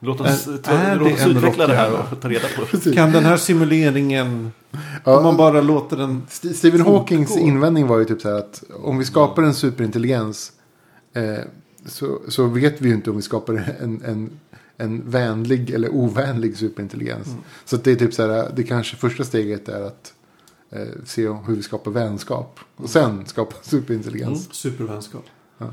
[0.00, 2.48] Låt oss, Är- ta, är låt det oss en utveckla det här och ta reda
[2.56, 2.90] på.
[2.94, 4.52] Kan den här simuleringen,
[5.04, 6.22] Ja, om man bara låter den...
[6.28, 6.80] St- Stephen?
[6.80, 10.52] Hawkings invändning var ju typ så här att om vi skapar en superintelligens
[11.14, 11.44] eh,
[11.86, 14.30] så, så vet vi ju inte om vi skapar en, en,
[14.82, 17.26] en vänlig eller ovänlig superintelligens.
[17.26, 17.40] Mm.
[17.64, 20.14] Så det är typ så här, det kanske första steget är att
[20.70, 22.60] eh, se hur vi skapar vänskap.
[22.76, 24.54] Och sen skapa superintelligens.
[24.54, 25.24] Supervänskap.
[25.58, 25.66] Ja.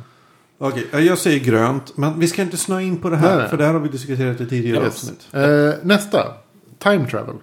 [0.58, 1.98] Okej, ja, jag säger grönt.
[1.98, 3.30] Men vi ska inte snöa in på det här.
[3.30, 3.50] Nej, nej.
[3.50, 4.94] För det här har vi diskuterat i tidigare Yes.
[4.94, 5.28] avsnitt.
[5.32, 6.34] Eh, nästa,
[6.78, 7.36] time travel.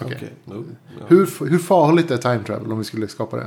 [0.00, 0.16] Okej.
[0.16, 0.32] Okej.
[0.44, 0.64] No,
[1.00, 1.06] ja.
[1.08, 3.46] Hur, hur farligt är time travel om vi skulle skapa det?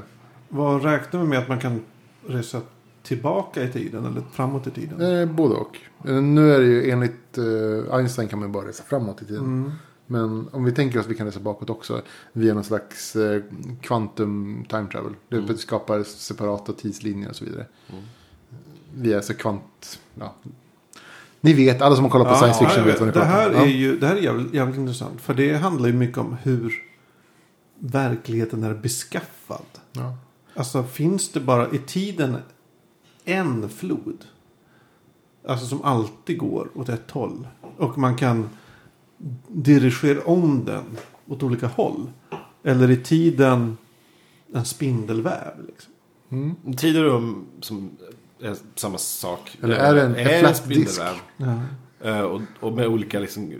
[0.49, 1.81] Vad räknar vi med att man kan
[2.27, 2.61] resa
[3.07, 5.01] tillbaka i tiden eller framåt i tiden?
[5.19, 5.77] Eh, både och.
[6.07, 9.43] Eh, nu är det ju enligt eh, Einstein kan man bara resa framåt i tiden.
[9.43, 9.71] Mm.
[10.09, 12.01] Men om vi tänker oss att vi kan resa bakåt också.
[12.33, 13.41] Via någon slags eh,
[13.81, 15.13] quantum time travel.
[15.29, 15.57] Det Mm.
[15.57, 17.65] skapar separata tidslinjer och så vidare.
[17.89, 18.03] Mm.
[18.95, 19.99] Via så kvant...
[20.19, 20.33] Ja.
[21.41, 23.31] Ni vet, alla som har kollat på science fiction jag vet vad ni det pratar
[23.31, 23.55] här om.
[23.55, 23.65] är Ja.
[23.65, 25.21] ju det här är jävligt, jävligt intressant.
[25.21, 26.73] För det handlar ju mycket om hur
[27.79, 29.65] verkligheten är beskaffad.
[29.91, 30.15] Ja.
[30.55, 32.35] Alltså finns det bara i tiden
[33.27, 34.25] en flod?
[35.47, 37.47] Alltså som alltid går åt ett håll.
[37.77, 38.49] Och man kan
[39.47, 40.83] dirigera om den
[41.27, 42.09] åt olika håll.
[42.63, 43.77] Eller i tiden
[44.53, 45.65] en spindelväv.
[45.67, 45.93] Liksom.
[46.29, 46.73] Mm.
[46.75, 47.91] Tid och rum som
[48.39, 49.57] är samma sak.
[49.61, 51.15] Eller är det en- en är flat spindelväv.
[51.37, 51.61] Ja.
[52.01, 53.53] Eh, och, och med olika liksom,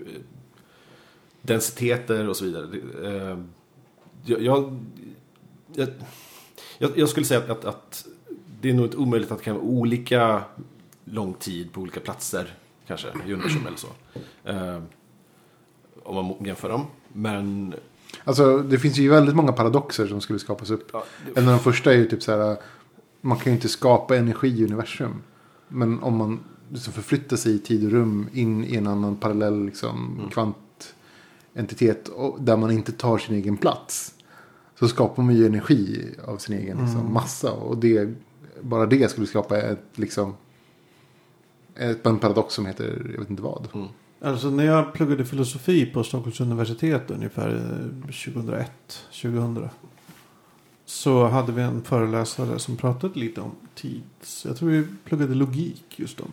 [1.42, 2.66] densiteter och så vidare.
[3.04, 3.38] Eh,
[4.24, 4.78] jag, jag,
[5.74, 5.88] jag,
[6.78, 8.06] jag, jag skulle säga att, att, att
[8.60, 10.42] det är nog inte omöjligt att det kan vara olika
[11.04, 12.54] lång tid på olika platser.
[12.86, 13.88] Kanske i universum eller så.
[14.44, 14.82] Eh,
[16.02, 16.86] om man jämför dem.
[17.12, 17.74] Men
[18.24, 20.88] Alltså det finns ju väldigt många paradoxer som skulle skapas upp.
[20.92, 22.56] ja, det- En av de första är ju typ så här.
[23.20, 25.22] Man kan ju inte skapa energi i universum.
[25.68, 26.40] Men om man
[26.72, 32.08] liksom förflyttar sig i tid och rum in i en annan parallell liksom, kvantentitet.
[32.08, 34.14] Och, där man inte tar sin egen plats.
[34.78, 37.52] Så skapar man ju energi av sin egen liksom, massa.
[37.52, 38.14] Och det,
[38.62, 40.34] bara det skulle skapa ett, liksom,
[41.74, 43.68] ett, en paradox som heter, jag vet inte vad.
[43.74, 43.88] mm.
[44.20, 48.70] Alltså när jag pluggade filosofi på Stockholms universitet ungefär eh, 2001,
[49.22, 49.68] 2000.
[50.84, 54.02] Så hade vi en föreläsare som pratade lite om tid.
[54.44, 56.24] Jag tror vi pluggade logik just då.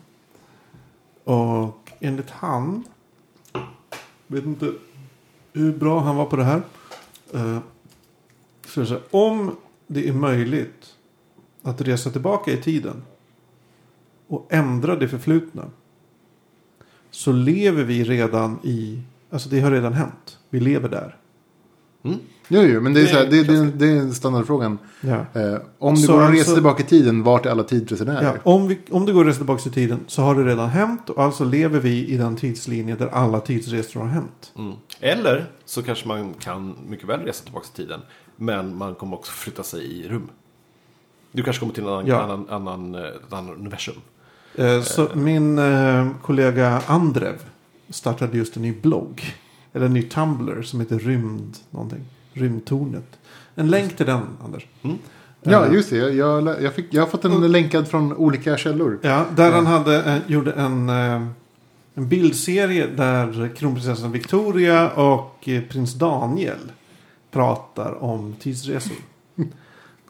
[1.31, 2.83] Och enligt han.
[4.27, 4.73] Vet inte
[5.53, 6.61] hur bra han var på det här.
[7.33, 7.59] Eh,
[8.65, 9.55] så jag det här, om
[9.87, 10.94] det är möjligt
[11.65, 13.03] att resa tillbaka i tiden.
[14.27, 15.65] Och ändra det förflutna
[17.11, 20.37] så lever vi redan i, alltså det har redan hänt.
[20.49, 21.17] Vi lever där.
[22.03, 22.17] Mm.
[22.47, 24.77] Jo, jo, men det är, så här, det, det, det är standardfrågan.
[25.01, 25.25] Ja.
[25.41, 28.23] Eh, om det går att resa alltså- tillbaka i tiden, vart är alla tidsresenärer?
[28.23, 30.69] Ja, om, vi, om det går att resa tillbaka i tiden så har det redan
[30.69, 34.51] hänt och alltså lever vi i den tidslinje där alla tidsresor har hänt.
[34.57, 34.73] Mm.
[34.99, 37.99] Eller så kanske man kan mycket väl resa tillbaka i tiden.
[38.35, 40.29] Men man kommer också flytta sig i rum.
[41.35, 42.21] Du kanske kommer till en annan, Ja.
[42.23, 43.95] annan, annan, eh, ett annat universum.
[44.55, 47.35] Eh, Så min eh, kollega Andrev
[47.89, 49.23] startade just en ny blogg.
[49.73, 51.99] Eller en ny Tumblr som heter Rymd någonting.
[52.33, 53.19] Rymdtornet.
[53.55, 54.65] En länk till den, Anders.
[54.83, 54.97] Mm.
[55.43, 55.97] Ja, Eh, just det.
[55.97, 58.99] Jag, jag, jag, fick, jag har fått den länkad från olika källor.
[59.01, 61.21] Ja, där han hade, eh, gjorde en, eh,
[61.93, 66.71] en bildserie där kronprinsessan Victoria och eh, prins Daniel
[67.31, 68.97] pratar om tidsresor.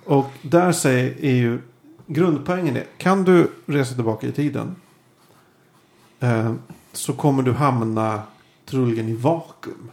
[0.06, 1.60] Och där säger är ju
[2.08, 4.76] grundpoängen är, kan du resa tillbaka i tiden
[6.20, 6.54] eh,
[6.94, 8.22] så kommer du hamna
[8.65, 9.89] troligen i vakuum.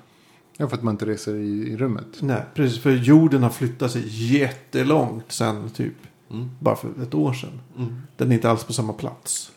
[0.57, 2.07] Ja, för att man inte reser i, i rummet.
[2.21, 2.83] Nej, precis.
[2.83, 4.03] För jorden har flyttat sig
[4.37, 5.95] jättelångt sen typ
[6.31, 6.51] Mm.
[6.59, 7.61] bara för ett år sedan.
[7.77, 8.03] Mm.
[8.17, 9.53] Den är inte alls på samma plats.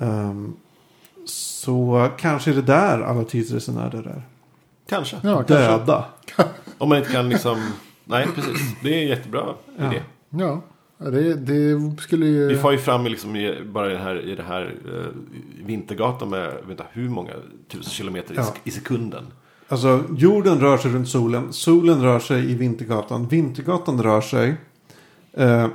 [0.00, 0.56] Ehm,
[1.26, 4.22] så kanske är det där alla tidsresenärer är.
[4.88, 5.16] Kanske.
[5.22, 5.54] Ja, kanske.
[5.54, 6.04] Döda.
[6.78, 7.72] Om man inte kan liksom...
[8.04, 8.74] Nej, precis.
[8.82, 9.86] Det är en jättebra Ja.
[9.92, 10.02] idé.
[10.30, 10.62] Ja,
[10.98, 12.46] det, det skulle ju...
[12.48, 16.30] Vi får ju fram liksom i, bara i den här, i det här eh, Vintergatan
[16.30, 17.32] med vet inte, hur många
[17.68, 18.54] tusen kilometer i, Ja.
[18.64, 19.26] i sekunden.
[19.68, 21.52] Alltså jorden rör sig runt solen.
[21.52, 23.28] Solen rör sig i Vintergatan.
[23.28, 24.54] Vintergatan rör sig.
[25.32, 25.68] Eh,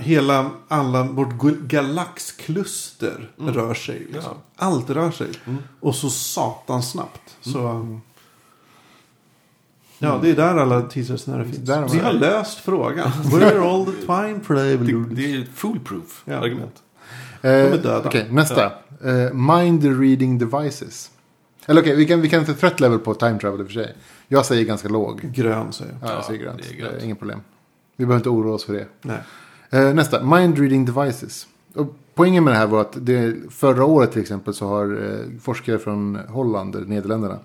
[0.00, 3.98] hela, alla, vårt galaxkluster rör sig.
[3.98, 4.32] Liksom.
[4.56, 4.66] Ja.
[4.66, 5.28] Allt rör sig.
[5.80, 7.36] Och så satans snabbt.
[7.40, 7.86] Så,
[10.02, 11.56] Ja, det är där alla tidsresenärer finns.
[11.58, 13.10] Där de Vi har löst frågan.
[13.32, 15.06] Where all the time Det, travelers?
[15.10, 16.36] det är foolproof Ja.
[16.36, 16.82] argument.
[17.42, 18.02] Eh, är döda.
[18.08, 18.64] Okej, nästa.
[19.04, 21.10] Eh, mind reading devices.
[21.66, 23.74] Eller okej, vi kan, vi kan inte threat level på time travel i och för
[23.74, 23.94] sig.
[24.28, 25.20] Jag säger ganska låg.
[25.34, 26.08] Grön säger jag.
[26.08, 26.58] Ja, jag Ja, säger grönt.
[26.62, 27.04] det är Det är grönt.
[27.04, 27.40] inget problem.
[27.96, 28.86] Vi behöver inte oroa oss för det.
[29.02, 29.18] Nej.
[29.70, 31.46] Eh, nästa, mind reading devices.
[31.74, 35.40] Och poängen med det här var att det, förra året till exempel så har eh,
[35.40, 37.38] forskare från Holland, Nederländerna,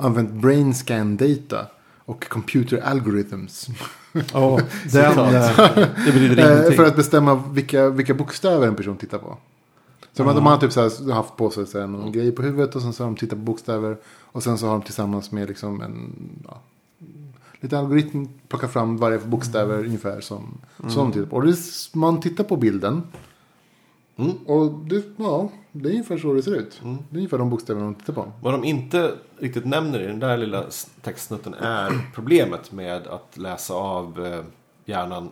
[0.00, 1.66] använt brain scan data
[1.98, 3.68] och computer algorithms.
[4.32, 4.60] Ja,
[4.92, 5.56] den, eh,
[6.06, 6.76] det betyder Eh, ingenting.
[6.76, 9.38] för att bestämma vilka, vilka bokstäver en person tittar på.
[10.12, 12.42] Så de, de har typ så här, haft på sig så här, någon grej på
[12.42, 13.96] huvudet och sen så har de tittat på bokstäver.
[14.06, 16.12] Och sen så har de tillsammans med liksom en
[16.48, 16.60] ja,
[17.60, 20.58] lite algoritm plockat fram varje bokstäver ungefär som,
[20.88, 21.36] som tittar på.
[21.36, 21.56] Och det,
[21.94, 23.02] man tittar på bilden.
[24.16, 24.32] Mm.
[24.32, 26.80] Och det, ja, det är ungefär så det ser ut.
[26.82, 28.32] Det är ungefär de bokstäver de tittar på.
[28.42, 30.64] Vad de inte riktigt nämner i den där lilla
[31.02, 34.40] textsnutten är problemet med att läsa av eh,
[34.84, 35.30] hjärnan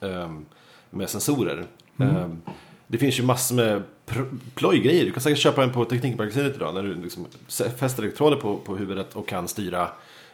[0.00, 0.30] eh,
[0.90, 1.66] med sensorer.
[2.00, 2.28] Eh,
[2.86, 3.82] det finns ju massor med
[4.54, 5.04] plojgrejer.
[5.04, 7.26] Du kan säkert köpa en på Teknikmagasinet idag när du liksom
[7.76, 9.88] fäster elektroder på, på huvudet och kan styra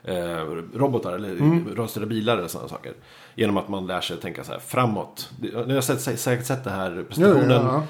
[0.05, 0.37] eh,
[0.75, 1.35] robotar eller
[1.75, 2.93] rörstyrda bilar eller sådana saker.
[3.35, 5.31] Genom att man lär sig att tänka så här framåt.
[5.67, 7.51] Ni har sett, sä- säkert sett det här presentationen.
[7.51, 7.83] Ja, eh,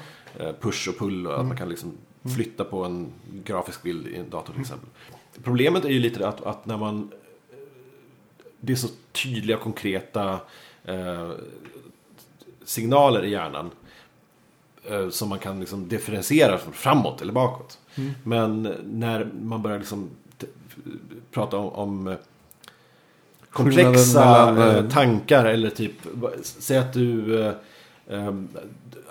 [0.59, 1.91] push och pull och att man kan liksom
[2.35, 3.11] flytta på en
[3.43, 4.89] grafisk bild i en dator till exempel.
[5.43, 7.11] Problemet är ju lite att, att när man
[8.59, 10.39] det är så tydliga konkreta
[10.85, 11.31] eh,
[12.65, 13.71] signaler i hjärnan
[14.89, 17.79] eh, som man kan liksom differentiera från framåt eller bakåt.
[18.23, 20.09] Men när man börjar liksom
[21.31, 22.15] prata om, om eh,
[23.49, 25.93] komplexa mellan, eh, eh, tankar eller typ,
[26.41, 27.53] säg att du eh,
[28.07, 28.33] eh,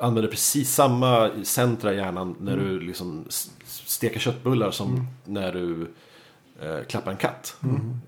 [0.02, 3.24] använder precis samma centra i hjärnan när du liksom
[3.66, 5.86] steker köttbullar som när du
[6.62, 7.56] eh, klappar en katt.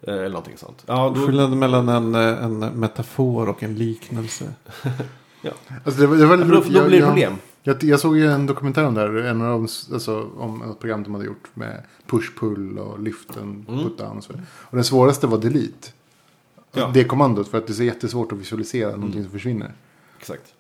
[0.03, 0.85] Eh, eller någonting sånt.
[0.87, 4.45] Ja, då, Skillnaden mellan en, eh, en metafor och en liknelse.
[5.85, 7.33] Alltså det, var- det var Ja, då, då Jag- blir det jag- problem.
[7.63, 9.09] Jag, jag såg ju en dokumentär om det här.
[9.17, 13.81] En av dem, alltså, om ett program de hade gjort med push-pull och lyften, Mm.
[13.81, 14.47] put-down och så vidare.
[14.53, 15.89] Och den svåraste var delete.
[16.73, 16.91] Ja.
[16.95, 19.73] Det kommandot för att det är jättesvårt att visualisera någonting som försvinner.
[20.21, 20.55] Exakt.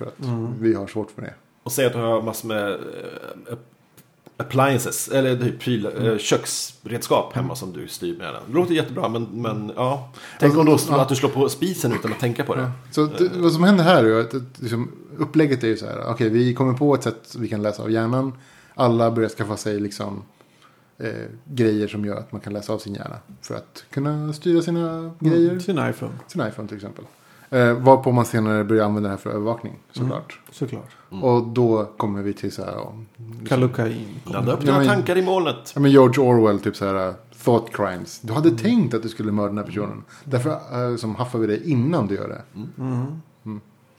[0.00, 0.54] För att Mm.
[0.60, 1.34] vi har svårt för det.
[1.62, 3.56] Och säg att du har massor med eh,
[4.36, 8.42] appliances, eller typ pryl, eh, köksredskap hemma som du styr med den.
[8.46, 10.12] Det låter jättebra, men, men ja.
[10.38, 11.00] Tänk om då Alltså, ja.
[11.00, 12.70] att du slår på spisen utan att tänka på det.
[12.90, 16.04] Så det, vad som händer här är att liksom, upplägget är ju så här.
[16.10, 18.32] Okej, vi kommer på ett sätt vi kan läsa av hjärnan.
[18.74, 20.22] Alla börjar skaffa sig liksom
[20.98, 21.10] eh,
[21.44, 23.16] grejer som gör att man kan läsa av sin hjärna.
[23.42, 25.58] För att kunna styra sina grejer.
[25.58, 27.04] Sin iPhone, Sin iPhone till exempel.
[27.52, 30.40] Eh, varpå man senare börjar använda det här för övervakning såklart.
[30.52, 30.96] såklart.
[31.08, 32.72] Och då kommer vi till så här.
[32.72, 32.92] ja,
[33.48, 34.08] Kalukain.
[34.24, 35.72] Ladda upp Ja, dina men- tankar i molnet.
[35.74, 38.20] Ja, men George Orwell, typ så här uh, thought crimes.
[38.20, 40.02] Du hade tänkt att du skulle mörda den här personen.
[40.24, 40.50] Därför
[40.90, 42.42] uh, som haffar vi dig innan du gör det.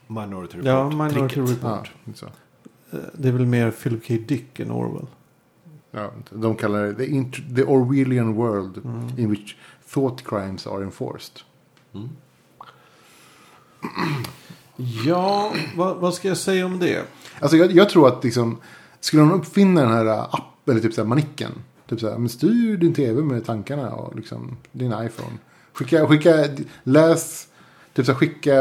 [0.07, 0.65] Minority Report.
[0.65, 1.37] Ja, Minority Tricket.
[1.63, 1.91] Report.
[2.05, 2.25] Ja, så.
[2.25, 4.13] Eh, Det är väl mer Philip K.
[4.27, 5.07] Dick än Orwell.
[5.91, 7.23] Ja, de kallar det the,
[7.55, 8.81] the Orwellian world
[9.17, 9.55] in which
[9.93, 11.39] thought crimes are enforced.
[15.05, 17.05] Ja, vad, vad ska jag säga om det?
[17.39, 18.57] Alltså jag, jag tror att liksom,
[18.99, 21.51] skulle de uppfinna den här uh, appen, eller typ så här manicken.
[21.89, 25.37] Typ så här, men styr din tv med tankarna och liksom din iPhone.
[25.73, 26.47] Skicka, skicka,
[26.83, 27.47] läs,
[27.93, 28.55] typ så här, skicka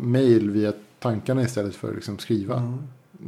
[0.00, 2.78] mail via tankarna istället för att liksom skriva.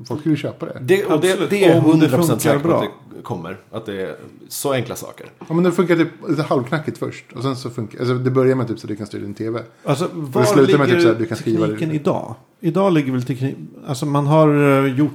[0.04, 0.78] Folk skulle köpa det.
[0.80, 1.50] Det, och det, Absolut.
[1.50, 2.76] det är Om det 100% funkar säkert bra.
[2.76, 2.82] att
[3.16, 3.56] det kommer.
[3.70, 4.16] Att det är
[4.48, 5.26] så enkla saker.
[5.48, 7.24] Ja, men det funkar typ lite halvknackigt först.
[7.32, 8.30] Och sen så funkar alltså det.
[8.30, 9.62] börjar med typ så att du kan styra din tv.
[9.84, 11.94] Alltså, var slutar med typ så här, du kan skriva tekniken det.
[11.94, 12.34] idag?
[12.60, 13.68] Idag ligger väl tekniken...
[13.86, 15.12] Alltså man har eh, gjort...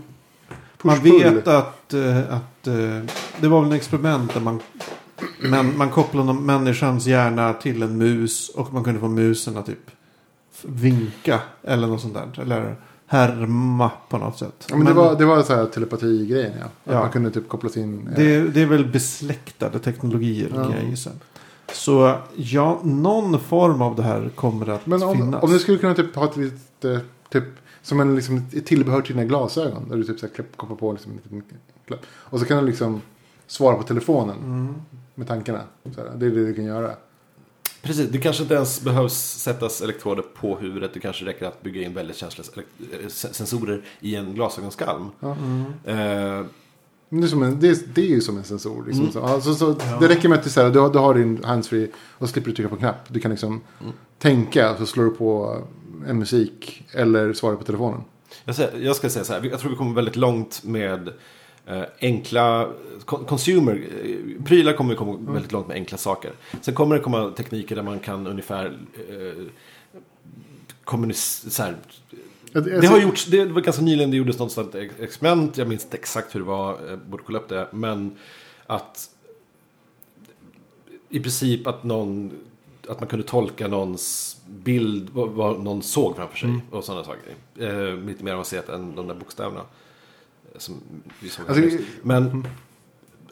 [0.82, 3.00] Man vet att, eh, att eh,
[3.40, 4.60] det var väl en experiment där man,
[5.40, 9.92] men, man kopplade människans hjärna till en mus och man kunde få musen att typ
[10.64, 12.42] vinka eller något sånt där.
[12.42, 12.76] Eller
[13.12, 14.68] härma på något sätt.
[14.70, 16.66] Ja, men det var, det var så här telepati-grejen ja.
[16.66, 17.00] Att Ja.
[17.00, 18.08] man kunde typ koppla sin...
[18.08, 20.64] eh, det, det är väl besläktade teknologier Ja.
[20.64, 21.10] kan jag gissa.
[21.74, 25.44] Så ja, någon form av det här kommer att Men om, finnas.
[25.44, 26.98] om du skulle kunna typ ha ett litet, eh,
[27.30, 27.44] typ,
[27.82, 29.90] som en liksom, ett tillbehör till dina glasögon.
[29.90, 31.12] Där du typ så här, kopplar på liksom.
[32.06, 33.02] Och så kan du liksom
[33.48, 34.74] svara på telefonen Mm.
[35.16, 35.60] med tankarna.
[35.96, 36.92] Så här, det är det du kan göra.
[37.82, 40.92] Precis, det kanske inte ens behövs sättas elektroder på huvudet.
[40.94, 42.46] Det kanske räcker att bygga in väldigt känsliga
[42.94, 45.08] eh, sen- sensorer i en glasögonskalm.
[45.20, 45.36] Ja.
[45.36, 45.62] Mm.
[45.86, 46.46] Eh,
[47.10, 48.84] Det är, som en, det, är, det är ju som en sensor.
[48.88, 49.12] Liksom.
[49.12, 51.44] Så, alltså, så, Det räcker med att du, så här, du, har, du har din
[51.44, 52.98] handsfree och slipper du trycka på knapp.
[53.08, 53.62] Du kan liksom
[54.20, 55.62] tänka så slår du på
[56.08, 58.02] en musik eller svarar på telefonen.
[58.46, 61.10] Jag, säger, jag ska säga så här, jag tror vi kommer väldigt långt med
[62.02, 62.70] enkla
[63.06, 63.88] con- consumer.
[64.04, 66.32] eh, Prylar kommer komma väldigt långt med enkla saker.
[66.62, 68.66] Sen kommer det komma tekniker där man kan ungefär
[69.10, 69.44] eh,
[70.84, 71.74] kommunicera.
[72.54, 75.58] Det har ser- gjorts, det var ganska nyligen det gjordes något sånt ex- experiment.
[75.58, 77.68] Jag minns inte exakt hur det var, jag borde kolla upp det.
[77.72, 78.16] Men
[78.68, 79.10] att
[81.10, 82.32] i princip att någon,
[82.88, 86.60] att man kunde tolka någons bild, vad, någon såg framför sig.
[86.72, 87.34] Och sådana saker.
[87.60, 89.62] Eh, lite mer avancerat än de där bokstäverna.
[90.58, 90.76] Som
[91.20, 91.78] vi såg Alltså.
[92.04, 92.46] Men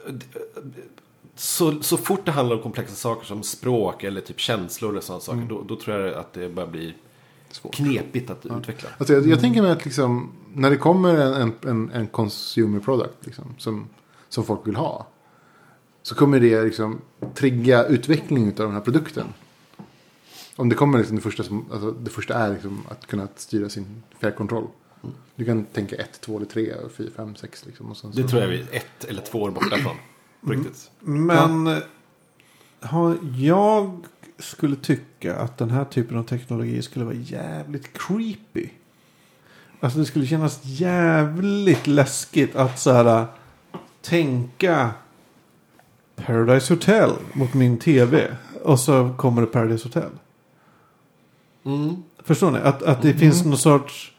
[0.07, 0.13] eh,
[1.35, 5.21] så, så fort det handlar om komplexa saker som språk eller typ känslor eller sådana
[5.21, 5.41] saker.
[5.49, 6.93] Då, då tror jag att det börjar bli
[7.51, 7.75] Svårt.
[7.75, 8.89] knepigt att utveckla.
[8.97, 13.25] Alltså jag, jag tänker mig att liksom, när det kommer en, en, en consumer product
[13.25, 13.89] liksom, som,
[14.29, 15.07] som folk vill ha.
[16.01, 17.01] Så kommer det liksom
[17.33, 19.25] trigga utveckling av den här produkten.
[20.55, 23.69] Om det kommer liksom det första som, alltså det första är liksom att kunna styra
[23.69, 24.67] sin fjärrkontroll.
[25.35, 27.91] Du kan tänka ett, två eller tre, fyra, fem, sex liksom.
[27.91, 28.21] Och sen så.
[28.21, 29.95] Det tror jag vi är ett eller två år borta från.
[30.41, 30.91] På riktigt.
[30.99, 31.81] Men
[32.79, 34.05] har, jag
[34.39, 38.69] skulle tycka att den här typen av teknologi skulle vara jävligt creepy.
[39.79, 43.25] Alltså det skulle kännas jävligt läskigt att så här
[44.01, 44.91] tänka
[46.15, 48.35] Paradise Hotel mot min tv.
[48.63, 50.11] Och så kommer det Paradise Hotel.
[51.63, 52.03] Mm.
[52.19, 52.59] Förstår ni?
[52.59, 54.13] Att, att det finns någon sorts...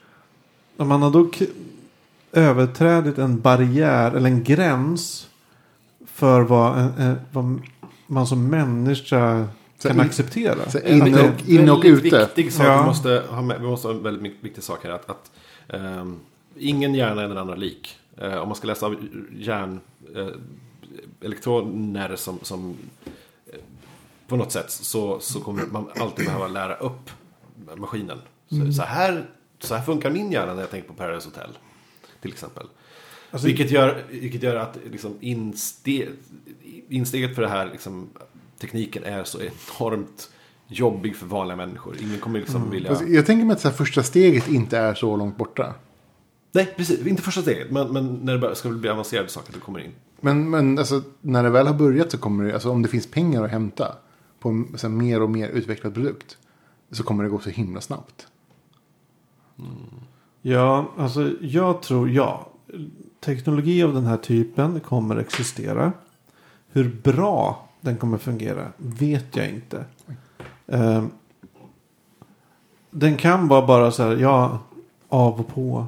[0.81, 1.29] Om man har då
[2.31, 5.27] överträdit en barriär eller en gräns
[6.05, 7.61] för vad, en, en, vad
[8.07, 10.69] man som människa Så kan in- acceptera.
[10.71, 12.25] så in- det- och- inne och väldigt ute.
[12.25, 12.79] Viktig sak Ja.
[12.81, 14.91] vi, måste ha med, vi måste ha en väldigt viktig sak här.
[14.91, 15.31] Att, att
[15.67, 16.19] ehm,
[16.57, 17.95] ingen hjärna är den andra lik.
[18.17, 18.95] Eh, om man ska läsa av
[19.37, 19.79] hjärn...
[20.15, 20.27] Eh,
[21.23, 22.75] elektroner som, som
[23.53, 23.59] eh,
[24.27, 27.09] på något sätt så, så kommer man alltid behöva lära upp
[27.75, 28.17] maskinen.
[28.49, 29.25] Så, så, här,
[29.61, 31.57] så här funkar min hjärna när jag tänker på Paradise Hotel.
[32.21, 32.67] Till exempel.
[33.31, 36.07] Alltså- vilket, gör, vilket gör att liksom inste,
[36.89, 38.09] insteget för det här liksom,
[38.59, 40.29] tekniken är så enormt
[40.67, 41.95] jobbig för vanliga människor.
[42.01, 42.89] Ingen kommer liksom vilja...
[42.89, 45.73] Alltså, jag tänker mig att så här, första steget inte är så långt borta.
[46.51, 47.05] Nej, precis.
[47.05, 47.71] Inte första steget.
[47.71, 49.91] Men, men när det börjar- ska bli avancerade saker, då kommer det in.
[50.21, 53.07] Men, men alltså, när det väl har börjat så kommer det, alltså, om det finns
[53.11, 53.95] pengar att hämta
[54.39, 56.37] på en så här, mer och mer utvecklad produkt.
[56.91, 58.27] Så kommer det gå så himla snabbt.
[60.41, 62.47] Ja, alltså jag tror ja.
[63.19, 65.91] Teknologi av den här typen kommer existera.
[66.71, 69.85] Hur bra den kommer fungera vet jag inte.
[70.67, 71.03] Eh,
[72.91, 74.59] den kan vara bara så här, ja,
[75.09, 75.87] av och på.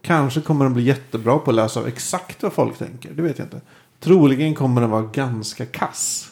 [0.00, 3.12] Kanske kommer den bli jättebra på att läsa exakt vad folk tänker.
[3.12, 3.60] Det vet jag inte.
[4.00, 6.29] Troligen kommer den vara ganska kass.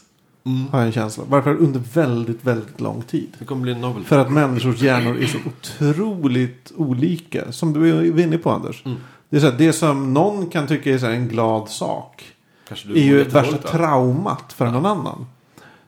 [0.70, 1.24] Har jag en känsla.
[1.28, 3.36] Varför under väldigt, väldigt lång tid.
[3.38, 4.04] Det kommer bli en novel.
[4.04, 7.52] För att människors hjärnor är så otroligt olika.
[7.52, 8.86] Som du är inne på Anders.
[8.86, 8.98] Mm.
[9.28, 12.32] Det, är så här, det som någon kan tycka är en glad sak.
[12.70, 13.60] Är ju mår värsta av.
[13.60, 15.26] traumat för någon annan.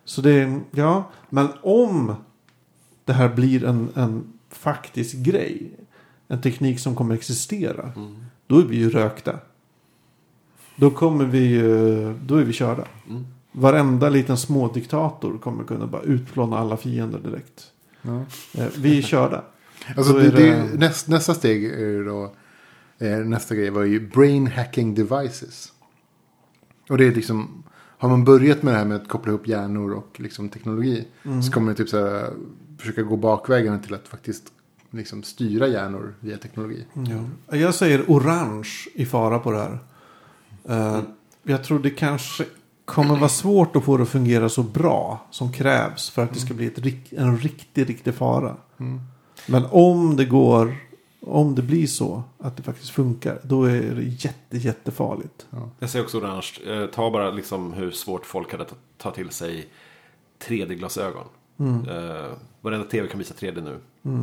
[0.05, 1.11] Så det är, ja.
[1.29, 2.15] Men om
[3.05, 5.71] det här blir en, en faktisk grej.
[6.29, 7.93] En teknik som kommer existera.
[7.97, 8.25] Mm.
[8.47, 9.39] Då är vi ju rökta.
[10.77, 12.85] Då kommer vi ju, då är vi körda.
[13.09, 13.27] Mm.
[13.53, 17.67] Varenda liten smådiktator kommer kunna bara utplåna alla fiender direkt.
[18.03, 18.25] Ja.
[18.59, 19.45] Eh, Vi är körda.
[19.97, 22.35] Alltså, det, det, det- näst, nästa steg är ju då,
[22.99, 25.73] eh, nästa grej var ju brain hacking devices.
[26.89, 27.63] Och det är liksom,
[27.99, 31.05] har man börjat med det här med att koppla ihop hjärnor och liksom teknologi.
[31.47, 32.31] Så kommer man typ så här,
[32.79, 34.45] försöka gå bakvägen till att faktiskt
[34.91, 36.85] liksom styra hjärnor via teknologi.
[37.49, 37.57] Ja.
[37.57, 39.79] Jag säger orange i fara på det här.
[40.69, 41.01] Eh,
[41.43, 42.45] Jag tror det kanske
[42.91, 46.41] kommer vara svårt att få det att fungera så bra som krävs för att det
[46.41, 48.57] ska bli ett, en riktig, riktig fara.
[49.47, 50.77] Men om det går,
[51.21, 55.47] om det blir så att det faktiskt funkar, då är det jätte, jättefarligt.
[55.79, 56.53] Jag säger också orange.
[56.67, 59.67] Eh, ta bara liksom hur svårt folk hade att ta till sig
[60.45, 61.25] 3D-glasögon.
[61.59, 61.89] Mm.
[61.89, 62.25] Eh,
[62.61, 63.79] varenda tv kan visa 3D nu.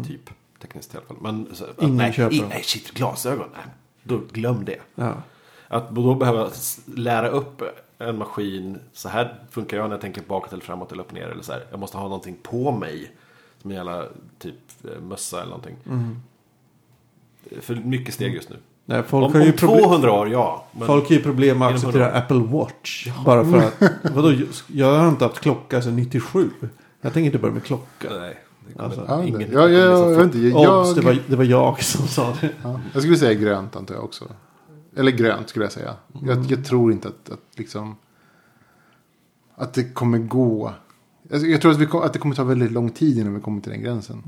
[0.08, 0.30] Typ.
[0.62, 1.18] Tekniskt i alla fall.
[1.22, 2.50] Men, så, att, Ingen nej, köper dem.
[2.50, 3.48] nej, shit, glasögon.
[3.54, 3.66] Nej,
[4.04, 4.80] då glöm det.
[4.96, 5.14] Ja.
[5.68, 6.50] Att då behöva
[6.86, 7.62] lära upp
[8.00, 8.80] en maskin.
[8.94, 11.28] Så här funkar jag när jag tänker bakåt eller framåt eller upp och ner.
[11.28, 11.66] Eller så här.
[11.72, 13.12] Jag måste ha någonting på mig.
[13.62, 14.04] Som en jävla
[14.40, 15.76] typ eh, mössa eller någonting.
[17.62, 18.56] För mycket steg just nu.
[18.86, 20.66] Nej, folk, Om, har ju om problem, 200 år, ja.
[20.72, 22.20] Men, folk har ju problem med att acceptera 100.
[22.20, 23.08] Apple Watch.
[23.26, 23.74] Bara för att,
[24.16, 24.34] vadå,
[24.68, 26.50] jag har inte haft klocka sedan 97.
[27.02, 28.08] Jag tänker inte börja med klocka.
[28.20, 28.38] Nej,
[28.80, 29.52] Alltså, Ja, ingen...
[29.52, 30.32] ja, ja, jag,
[30.96, 32.50] det, var, jag, det var jag som sa det.
[32.64, 34.26] ja, jag skulle säga grönt antar jag också.
[34.98, 35.96] Eller grönt skulle jag säga.
[36.24, 37.96] Jag, jag tror inte att, att liksom.
[39.56, 40.74] Att det kommer gå.
[41.32, 43.62] Alltså, jag tror att, vi, att det kommer ta väldigt lång tid innan vi kommer
[43.62, 44.24] till den gränsen.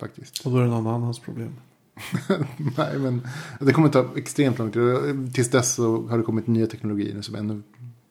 [0.00, 0.46] Faktiskt.
[0.46, 1.54] Och då är det någon annans problem.
[2.76, 3.28] Nej, men
[3.60, 5.34] det kommer ta extremt lång tid.
[5.34, 7.62] Tills dess så har det kommit nya teknologier som ännu...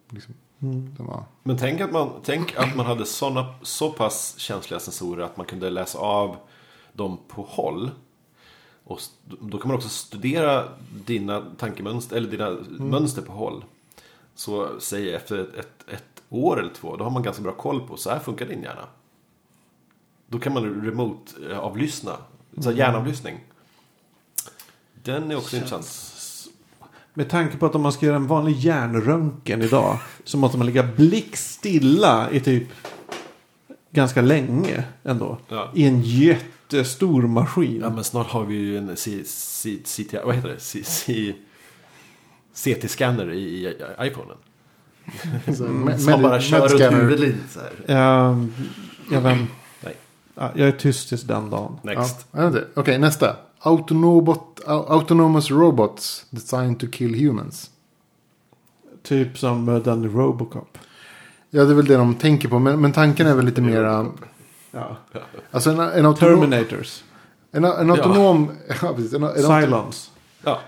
[0.09, 4.79] Liksom, de var, Men tänk att man, tänk att man hade såna, så pass känsliga
[4.79, 6.35] sensorer att man kunde läsa av
[6.93, 7.91] dem på håll.
[8.87, 9.01] Och
[9.41, 10.63] då kan man också studera
[11.05, 13.63] dina tankemönster, eller dina mönster på håll.
[14.35, 17.87] Så säg efter ett, ett, ett år eller två, då har man ganska bra koll
[17.87, 18.87] på, så här funkar din hjärna.
[20.27, 22.17] Då kan man remote-avlyssna,
[22.57, 23.39] så här hjärnavlyssning.
[25.03, 25.87] Den är också intressant.
[27.13, 29.99] Med tanke på att om man ska göra en vanlig hjärnröntgen idag.
[30.23, 32.67] Så måste man ligga blickstilla i typ
[33.91, 35.37] ganska länge ändå.
[35.49, 35.71] Ja.
[35.75, 36.01] I en
[36.73, 37.81] jättestor maskin.
[37.81, 39.23] Ja men snart har vi ju en C,
[40.25, 40.59] vad heter det?
[40.59, 41.33] C, C,
[42.53, 44.37] CT-scanner i, i, i iPhonen.
[45.85, 47.97] med, Som bara kör runt huvudet lite så här.
[47.97, 48.53] Ehm,
[49.11, 49.47] jag, vem,
[49.83, 49.95] Nej,
[50.35, 51.79] ja, jag är tyst tills den dagen.
[51.83, 52.27] Next.
[52.75, 53.35] Okej, nästa.
[54.67, 57.71] Autonomous robots designed to kill humans.
[59.03, 60.77] Typ som uh, den Robocop.
[61.49, 62.59] Ja, det är väl det de tänker på.
[62.59, 64.05] Men, men tanken är väl lite mera...
[64.71, 64.97] Ja.
[65.51, 66.39] Alltså en, en autonom...
[66.39, 67.03] Terminators.
[67.51, 68.51] En, en autonom...
[68.81, 68.87] Ja.
[68.95, 70.09] precis, en, en, Silence.
[70.43, 70.59] Ja,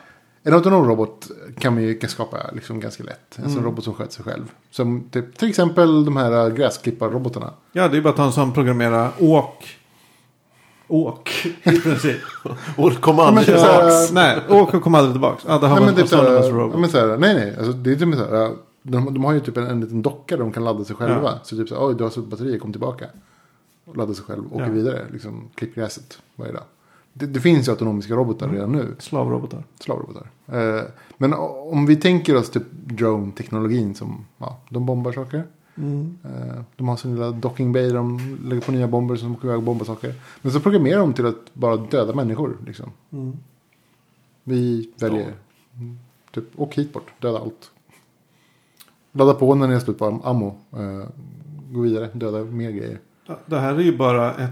[0.44, 1.28] en autonom robot
[1.60, 3.36] kan man ju skapa liksom ganska lätt.
[3.38, 3.56] En Mm.
[3.56, 4.52] sån robot som sköter sig själv.
[4.72, 7.54] Som typ, till exempel de här äh, gräsklipparrobotarna.
[7.72, 9.76] Ja, det är bara att han som programmerar åk.
[10.88, 12.18] Åk i princip.
[12.78, 14.12] och kom Ja, aldrig så här- tillbaks.
[14.12, 15.42] Nej, åk och kom aldrig tillbaka.
[15.48, 16.80] Ja, det här Nej, men en typ såhär, ja, robot.
[16.80, 17.56] men såhär, nej, nej.
[17.58, 20.44] Alltså, det är typ såhär, de, de har ju typ en, en liten docka där
[20.44, 21.22] de kan ladda sig själva.
[21.24, 21.40] Ja.
[21.44, 23.06] Så typ såhär, oj, du har slut batteri, kom tillbaka.
[23.90, 24.72] Och ladda sig själv och åker Ja.
[24.72, 25.06] vidare.
[25.12, 26.64] Liksom, klipp gräset varje dag.
[27.14, 28.56] Det, det finns ju autonomiska robotar Mm.
[28.56, 28.96] redan nu.
[29.00, 29.64] Slavrobotar.
[29.80, 30.30] Slavrobotar.
[30.48, 30.82] Eh,
[31.18, 31.34] men
[31.72, 35.44] om vi tänker oss typ drone-teknologin som, ja, de bombar saker.
[35.76, 36.18] Mm.
[36.24, 39.46] Eh, de har sin lilla docking bay där de lägger på nya bomber som åker
[39.46, 40.14] iväg och bombar saker.
[40.42, 42.58] Men så programmerar de till att bara döda människor.
[42.66, 42.90] Liksom.
[43.12, 43.38] Mm.
[44.44, 45.34] Vi väljer,
[45.76, 46.00] mm,
[46.32, 47.72] typ, åk hit bort, döda allt.
[49.12, 50.56] Ladda på när ni är slut på am- ammo.
[50.72, 51.08] Eh,
[51.72, 53.00] gå vidare, döda mer grejer.
[53.46, 54.52] Det här är ju bara ett,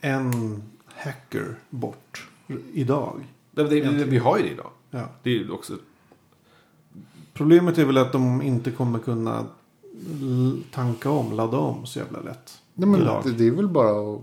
[0.00, 0.62] en
[0.96, 2.28] hacker bort
[2.72, 3.24] idag.
[3.50, 4.70] Det, det, det, vi har ju det idag.
[4.90, 5.04] Ja.
[5.22, 5.74] Det är ju också...
[7.32, 9.44] Problemet är väl att de inte kommer kunna
[10.70, 12.58] tanka om, ladda om så jävla lätt.
[12.74, 13.22] Nej, men idag.
[13.24, 14.20] det, det är väl bara att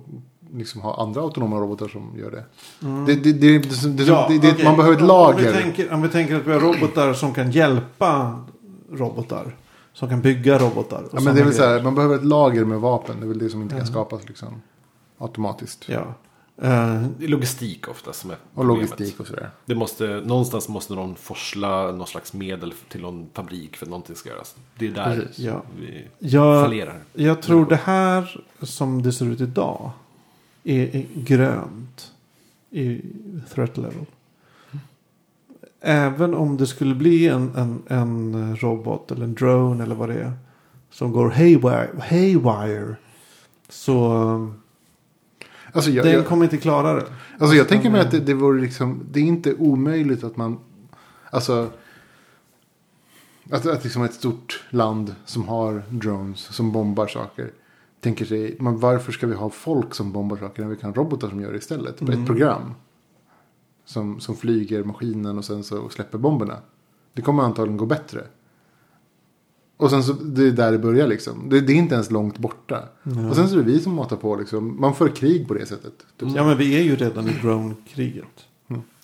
[0.54, 2.44] liksom, ha andra autonoma robotar som gör det.
[2.88, 3.06] Mm.
[3.06, 4.66] det, det, det, det, det, Ja, det, det okej.
[4.66, 5.54] Man behöver ett Om lager.
[5.54, 8.40] vi, tänker, om vi tänker att vi har robotar som kan hjälpa
[8.92, 9.56] robotar.
[9.94, 11.04] Som kan bygga robotar.
[11.04, 13.20] och Ja, men det är väl så här, man behöver ett lager med vapen.
[13.20, 14.62] Det är väl det som inte kan skapas liksom,
[15.18, 15.86] automatiskt.
[15.89, 16.14] Ja.
[16.62, 19.50] Eh, Det är logistik ofta som är Och logistik och sådär.
[19.66, 24.16] Det måste, någonstans måste någon forsla någon slags medel till någon fabrik för att någonting
[24.16, 24.56] ska göras.
[24.78, 25.62] Det är där Precis, ja.
[25.80, 27.02] vi jag, fallerar.
[27.14, 29.91] jag tror det här som det ser ut idag.
[30.64, 32.12] Är, är grönt.
[32.70, 33.02] I
[33.54, 34.06] threat level.
[35.86, 40.16] Även om det skulle bli en, en, en robot eller en drone eller vad det
[40.16, 40.34] är.
[40.92, 41.90] Som går haywire.
[42.10, 42.96] haywire
[43.70, 44.54] så
[45.76, 47.06] Alltså, jag, den jag, kommer inte klara det.
[47.40, 50.60] alltså, jag tänker mig att det, det vore liksom, det är inte omöjligt att man,
[51.30, 51.70] alltså,
[53.52, 57.52] att, att liksom ett stort land som har drones som bombar saker.
[58.00, 61.30] Tänker sig, men varför ska vi ha folk som bombar saker när vi kan robotar
[61.30, 62.02] som gör det istället?
[62.02, 62.22] Mm.
[62.22, 62.74] Ett program.
[63.86, 66.58] Som, som flyger maskinen och sen så släpper bomberna.
[67.14, 68.24] Det kommer antagligen gå bättre.
[69.78, 71.50] Och sen så, det är där det börjar liksom.
[71.50, 72.84] Det, det är inte ens långt borta.
[73.30, 74.82] Och sen så är det vi som matar på liksom.
[74.82, 75.94] Man för krig på det sättet.
[76.18, 76.30] Typ.
[76.36, 78.46] Ja men vi är ju redan i drone-kriget.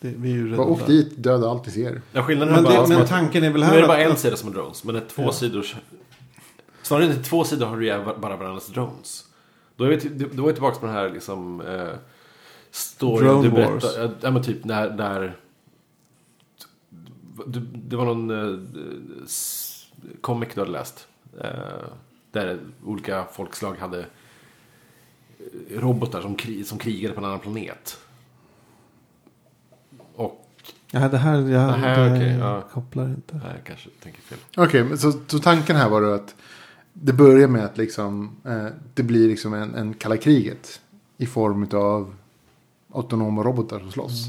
[0.01, 2.01] Det, vi är ju Bara redan åk dit, döda allt ni ser.
[2.11, 4.03] Ja, skillnaden Men, är bara det, men tanken är väl nu här är det bara
[4.03, 5.31] en sida som är drones, men det är två Ja.
[5.31, 5.65] sidor.
[6.81, 9.25] Snarare inte två sidor har du ju bara varandras drones.
[9.75, 11.61] Då är vi, då är vi tillbaka på den här liksom...
[11.61, 11.87] Eh,
[12.71, 13.83] storyn Drone du wars.
[13.83, 14.15] berättar.
[14.21, 14.89] Ja, men typ när...
[14.89, 15.35] när
[17.45, 18.59] det, det var någon eh,
[20.21, 21.07] comic du hade läst.
[21.41, 21.49] Eh,
[22.31, 27.97] där olika folkslag hade eh, robotar som, kri, som krigade på en annan planet.
[30.15, 30.45] Och...
[30.91, 32.61] Ja, det här, jag Nähä, det okej, ja.
[32.61, 33.35] kopplar inte.
[33.35, 34.37] Nej, jag kanske tänker fel.
[34.57, 36.35] Okej, men så, så tanken här var då att
[36.93, 40.81] det börjar med att liksom, eh, det blir liksom en, en kalla kriget.
[41.17, 42.15] I form av
[42.93, 44.25] autonoma robotar som slåss.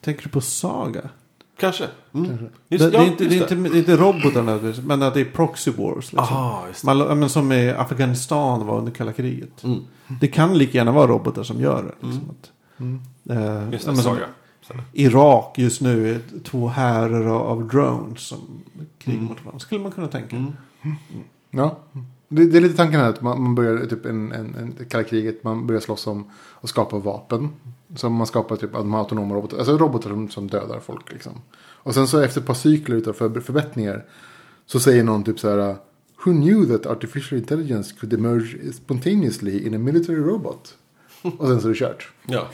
[0.00, 1.08] Tänker du på Saga?
[1.56, 1.88] Kanske.
[2.14, 2.28] Mm.
[2.28, 2.36] Det,
[2.76, 5.20] Just, det, ja, är inte, det, inte, det är inte robotar nödvändigtvis, men att det
[5.20, 5.96] är proxy wars.
[6.12, 6.18] Liksom.
[6.18, 6.94] Aha, just det.
[6.94, 9.64] Man, men som i Afghanistan var under kalla kriget.
[9.64, 9.78] Mm.
[10.20, 12.06] Det kan lika gärna vara robotar som gör det.
[12.06, 12.50] Liksom, att,
[12.80, 13.00] Mm.
[13.30, 14.20] eh, Just det, Saga.
[14.92, 18.38] Irak just nu är två härar av- drones som
[18.98, 19.58] krigar mot varandra.
[19.58, 20.44] Skulle man kunna tänka.
[21.50, 21.78] Ja.
[22.28, 25.04] Det, det är lite tanken här att man, man börjar typ en, en, en kalla
[25.04, 25.44] kriget.
[25.44, 26.24] Man börjar slåss om
[26.60, 27.48] att skapa vapen.
[27.94, 29.58] Så man skapar typ de autonoma robotar.
[29.58, 31.32] Alltså robotar som, som dödar folk liksom.
[31.56, 34.04] Och sen så efter ett par cykler utav för, förbättringar.
[34.66, 35.76] Så säger någon typ så här.
[36.24, 40.74] Who knew that artificial intelligence could emerge spontaneously in a military robot?
[41.22, 42.08] Och sen så är det kört.
[42.26, 42.48] Ja.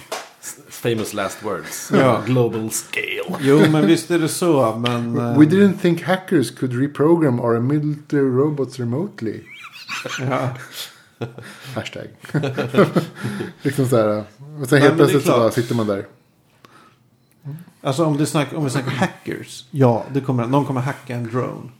[0.68, 1.90] Famous last words.
[1.94, 2.22] Ja.
[2.26, 3.36] Global scale.
[3.40, 4.76] Jo, men visst är det så.
[4.76, 9.40] Men, eh, We didn't think hackers could reprogram our military robots remotely.
[10.20, 10.48] ja.
[11.74, 12.08] Hashtag.
[13.62, 14.24] liksom så här.
[14.60, 16.06] Och sen Nej, helt men det är plötsligt så bara sitter man där.
[17.80, 19.64] Alltså om, det snack, om vi snackar hackers.
[19.70, 21.70] Ja, det kommer, någon kommer hacka en drone.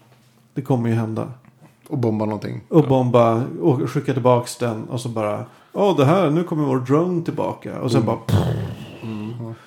[0.55, 1.33] Det kommer ju hända.
[1.89, 2.61] Och bomba någonting.
[2.69, 4.89] Och bomba och skicka tillbaka den.
[4.89, 5.47] Och så bara.
[5.73, 7.81] Åh, det här, nu kommer vår drone tillbaka.
[7.81, 8.19] Och sen bara.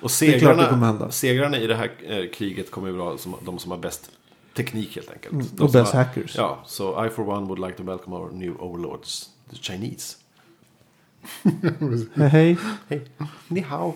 [0.00, 1.10] Och Det är klart det kommer segrarna, hända.
[1.10, 4.10] segrarna i det här eh, kriget kommer ju vara som, de som har bäst
[4.56, 5.32] teknik helt enkelt.
[5.32, 6.36] Mm, och bäst hackers.
[6.36, 9.30] Ja, så I for one would like to welcome our new overlords,
[9.60, 10.16] Chinese.
[12.14, 13.04] Hej, hej.
[13.48, 13.94] Ni hao.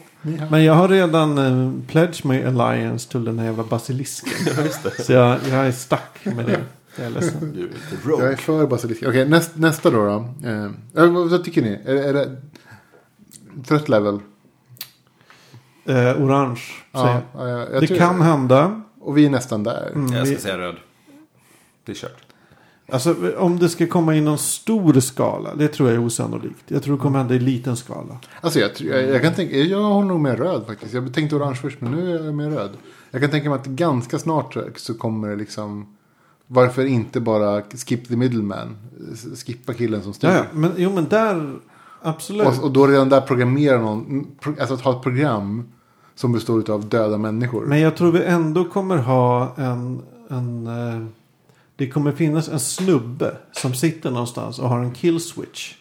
[0.50, 4.32] Men jag har redan uh, pledged my alliance till den här jävla basilisken.
[4.56, 5.02] Ja, just det.
[5.04, 6.60] Så jag, jag är stuck med det.
[6.96, 7.52] Jag är ledsen.
[7.52, 7.78] Du är lite
[8.08, 9.02] Jag är för basilisk.
[9.06, 10.04] Okej, näst, nästa då.
[10.06, 10.48] då.
[10.48, 11.80] Eh, vad, vad tycker ni?
[11.84, 12.36] Är, är det
[13.66, 14.20] trött level?
[15.84, 16.60] Eh, orange.
[16.92, 17.48] säger Ja, jag.
[17.48, 18.82] ja, jag, jag det tror- kan hända.
[19.00, 19.90] Och vi är nästan där.
[19.94, 20.76] Mm, Jag ska vi- säga röd.
[21.84, 22.22] Det är kört.
[22.92, 25.54] Alltså om det ska komma i någon stor skala.
[25.54, 26.64] Det tror jag är osannolikt.
[26.66, 28.18] Jag tror det kommer hända i liten skala.
[28.40, 30.94] Alltså jag, jag, jag kan tänka, jag håller nog med röd faktiskt.
[30.94, 32.70] Jag tänkte orange först men nu är jag med röd.
[33.10, 35.86] Jag kan tänka mig att ganska snart så- kommer det liksom.
[36.46, 38.76] Varför inte bara skip the middleman?
[39.46, 40.28] Skippa killen som styr.
[40.28, 40.44] Ja.
[40.52, 41.58] Men, jo men där.
[42.02, 42.46] Absolut.
[42.46, 44.26] Och, och då redan där programmera någon.
[44.44, 45.64] Alltså att ha ett program.
[46.14, 47.66] Som består av döda människor.
[47.66, 50.02] Men jag tror vi ändå kommer ha en...
[50.28, 51.06] en eh,
[51.78, 55.74] det kommer finnas en snubbe som sitter någonstans och har en kill switch.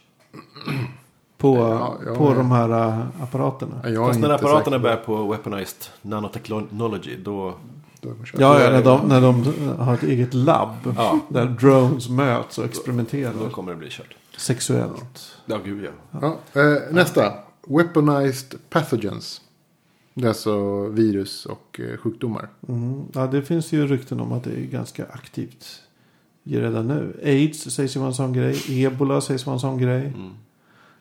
[1.37, 2.33] På, Ja, ja, på ja.
[2.33, 3.89] de här eh, apparaterna.
[3.89, 7.53] Ja, Fast när apparaterna säker på börjar på weaponized nanotechnology, då...
[8.01, 8.39] Då är man kört.
[8.39, 9.43] Ja, ja när, de, när de
[9.79, 10.93] har ett eget labb.
[10.97, 11.19] Ja.
[11.29, 14.15] Där drones möts och Då experimenterar kommer det bli kört.
[14.37, 15.37] sexuellt.
[15.45, 16.19] Ja, gud ja.
[16.21, 17.33] Ja, eh, nästa.
[17.67, 19.41] Weaponized pathogens.
[20.13, 22.49] Det är alltså virus och eh, sjukdomar.
[22.67, 23.03] Mm.
[23.13, 25.81] Ja, det finns ju rykten om att det är ganska aktivt
[26.55, 27.19] redan nu.
[27.23, 28.83] Aids sägs ju vara en sån grej.
[28.85, 30.05] Ebola sägs vara en sån grej.
[30.15, 30.31] Mm.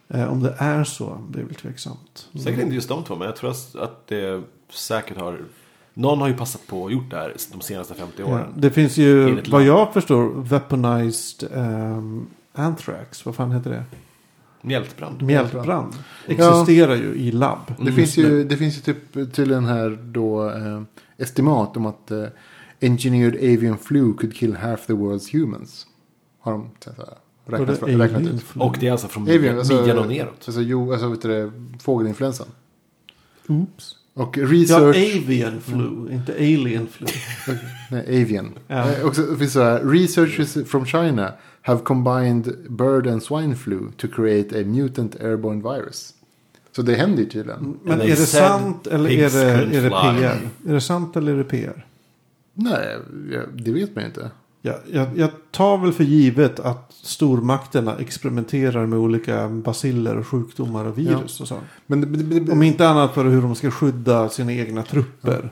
[0.08, 2.28] Eh, om det är så, det är väl tveksamt.
[2.44, 4.42] Säkert inte just de två, men jag tror att- det
[4.72, 5.38] säkert har...
[5.94, 8.52] Någon har ju passat på och gjort det här de senaste 50 Ja, åren.
[8.56, 13.26] det finns ju, vad jag förstår, weaponized ehm, anthrax.
[13.26, 13.84] Vad fan heter det?
[14.62, 15.22] Mjältbrand.
[15.22, 15.94] Mjältbrand.
[16.26, 17.58] Existerar ju i labb.
[17.76, 18.44] Det, Mm, finns ju, nu.
[18.44, 20.82] det finns ju typ tydligen här då eh,
[21.18, 22.24] estimat om att eh,
[22.80, 25.86] engineered avian flu could kill half the world's humans.
[26.40, 26.90] Har de så
[27.46, 28.42] räknat, Både räknat ut.
[28.42, 30.42] flu- Och det är alltså från Avian, alltså, midjan och neråt.
[30.46, 31.52] Alltså, jo, alltså vet du det,
[31.82, 32.46] fågelinfluensan.
[33.48, 33.96] Oops.
[34.14, 34.96] Och Ja, research...
[34.96, 37.06] avian flu, inte alien flu.
[37.90, 38.50] nej, avian.
[38.68, 38.92] Ja.
[38.92, 43.78] Eh, också, det finns så här, researchers from China have combined bird and swine flu
[43.96, 46.12] to create a mutant airborne virus.
[46.72, 47.76] Så det händer ju tydligen.
[47.82, 49.42] Men And är det sant eller är det,
[49.78, 49.90] är det.
[49.90, 50.40] PR?
[50.70, 51.86] Är det sant eller är det PR?
[52.58, 52.98] Nej,
[53.32, 54.30] ja, det vet man inte.
[54.62, 60.84] Ja, jag, jag tar väl för givet att stormakterna experimenterar med olika basiller och sjukdomar
[60.84, 61.58] och virus och så.
[61.86, 65.50] Men, det, det, Om inte annat för hur de ska skydda sina egna trupper.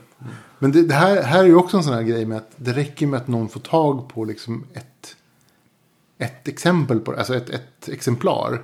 [0.59, 2.73] Men det, det här, här är ju också en sån här grej med att det
[2.73, 5.15] räcker med att någon får tag på liksom ett,
[6.17, 8.61] ett exempel på alltså ett, ett exemplar.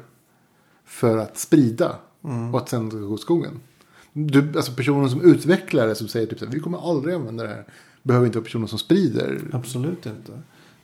[0.86, 1.96] För att sprida
[2.54, 3.60] och att sen gå åt skogen.
[4.14, 7.44] Du, alltså personen som utvecklar det som säger typ så här, vi kommer aldrig använda
[7.44, 7.66] det här.
[8.04, 9.42] Behöver inte vara personen som sprider.
[9.54, 10.32] Absolut inte.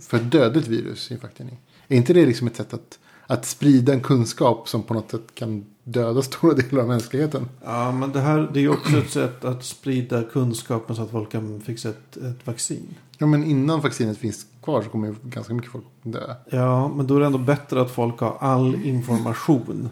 [0.00, 1.58] För ett dödligt virus i en facktidning.
[1.88, 5.34] Är inte det liksom ett sätt att, att sprida en kunskap som på något sätt
[5.34, 7.48] kan döda stora delar av mänskligheten.
[7.64, 11.10] Ja, men det här det är ju också ett sätt att sprida kunskapen så att
[11.10, 12.94] folk kan fixa ett, ett vaccin.
[13.18, 16.34] Ja, men innan vaccinet finns kvar så kommer ju ganska mycket folk dö.
[16.50, 19.88] Ja, men då är det ändå bättre att folk har all information.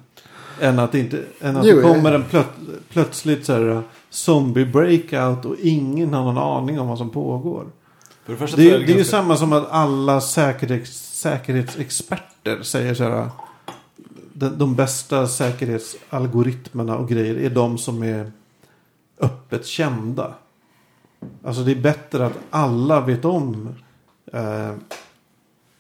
[0.61, 1.95] än att, inte, än att Jo, det ja.
[1.95, 2.47] kommer en plöt,
[2.91, 7.67] plötsligt så här, zombie breakout och ingen har någon aning om vad som pågår.
[8.27, 13.05] För det Det, det är ju ganska- samma som att alla säkerhets, säkerhetsexperter säger så
[13.05, 13.29] här.
[14.33, 18.33] De, de bästa säkerhetsalgoritmerna och grejer är de som är
[19.21, 20.35] öppet kända.
[21.45, 23.75] Alltså det är bättre att alla vet om
[24.33, 24.75] eh,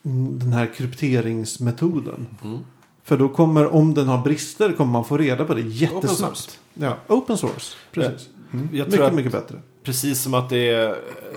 [0.02, 2.26] den här krypteringsmetoden.
[2.44, 2.58] Mm.
[3.02, 6.36] För då kommer, om den har brister, kommer man få reda på det jättesnabbt.
[6.36, 6.58] source.
[6.74, 7.76] Ja, open source.
[7.92, 8.28] Precis.
[8.52, 9.60] Jag tror mycket, att mycket bättre.
[9.82, 10.96] precis som att det är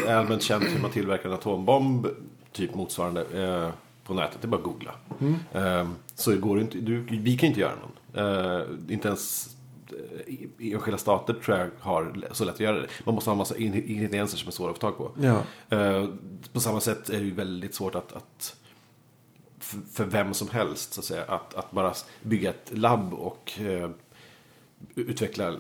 [0.10, 2.08] allmänt känt hur man tillverkar en atombomb,
[2.52, 3.70] typ motsvarande, eh,
[4.06, 4.42] på nätet.
[4.42, 4.96] Det är bara att googla.
[5.54, 8.26] Eh, så går det inte, du, vi kan inte göra någon.
[8.26, 9.56] Eh, inte ens
[9.90, 12.88] eh, enskilda stater tror jag har så lätt att göra det.
[13.06, 15.12] Man måste ha en massa in- ingredienser som är svåra att få tag på.
[15.22, 15.42] Ja.
[15.78, 16.10] Eh,
[16.54, 18.56] på samma sätt är det ju väldigt svårt att, att
[19.92, 21.94] för, vem som helst så att säga, att, att bara
[22.24, 23.90] bygga ett labb och eh,
[24.96, 25.56] utveckla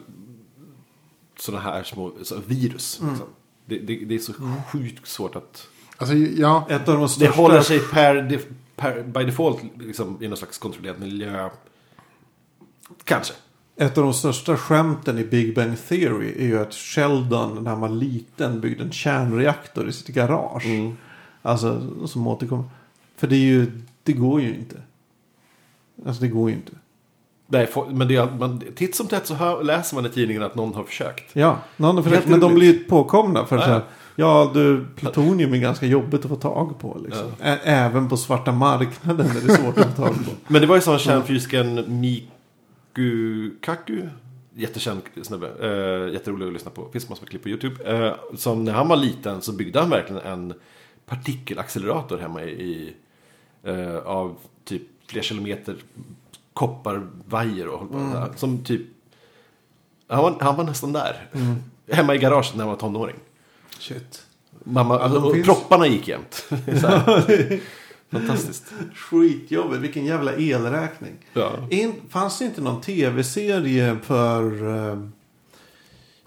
[1.39, 2.99] sådana här små så, virus.
[3.09, 3.27] Liksom.
[3.65, 4.33] Det, det, det är så
[4.71, 5.67] sjukt svårt att...
[5.97, 7.41] Alltså, ja, Ett av de Det största...
[7.41, 8.39] håller sig per,
[8.75, 11.49] per by default liksom, i någon slags kontrollerad miljö.
[13.03, 13.33] Kanske.
[13.77, 17.79] Ett av de största skämten i Big Bang Theory är ju att Sheldon när han
[17.79, 20.65] var liten byggde en kärnreaktor i sitt garage.
[21.41, 22.65] Alltså som återkommer.
[23.17, 24.81] För det är ju, det går ju inte.
[26.05, 26.71] Alltså det går ju inte.
[27.47, 30.55] Nej, men det är, man, titt som tätt så hör, läser man i tidningen att
[30.55, 31.23] någon har försökt.
[31.33, 33.83] Ja, någon har försökt, men de blir ju påkomna för att
[34.15, 34.45] Ja.
[34.45, 36.97] Ja, du, plutonium är ganska jobbigt att få tag på.
[37.05, 37.27] Liksom.
[37.41, 40.31] Ä- Även på svarta marknaden är det svårt att få tag på.
[40.47, 44.01] Men det var ju sån kärnfysikern Miku Kaku.
[44.57, 45.47] Jättekänd snubbe.
[45.47, 46.89] Uh, jätterolig att lyssna på.
[46.93, 48.05] Finns massor med klipp på YouTube.
[48.07, 50.53] Eh, som när han var liten så byggde han verkligen en
[51.05, 52.93] partikelaccelerator hemma i,
[53.63, 55.75] eh, av typ flera kilometer
[56.53, 58.29] kopparvajer och höll på här.
[58.35, 58.81] Som typ
[60.07, 61.27] han var, han var nästan där.
[61.91, 63.15] Hemma i garaget när han var tonåring.
[63.87, 64.25] Shit.
[64.63, 66.45] Mamma, och finns- propparna gick jämt.
[68.11, 68.73] Fantastiskt.
[68.95, 71.13] Skitjobbigt, vilken jävla elräkning.
[71.33, 71.51] Ja.
[71.69, 74.99] In, fanns det inte någon tv-serie för eh,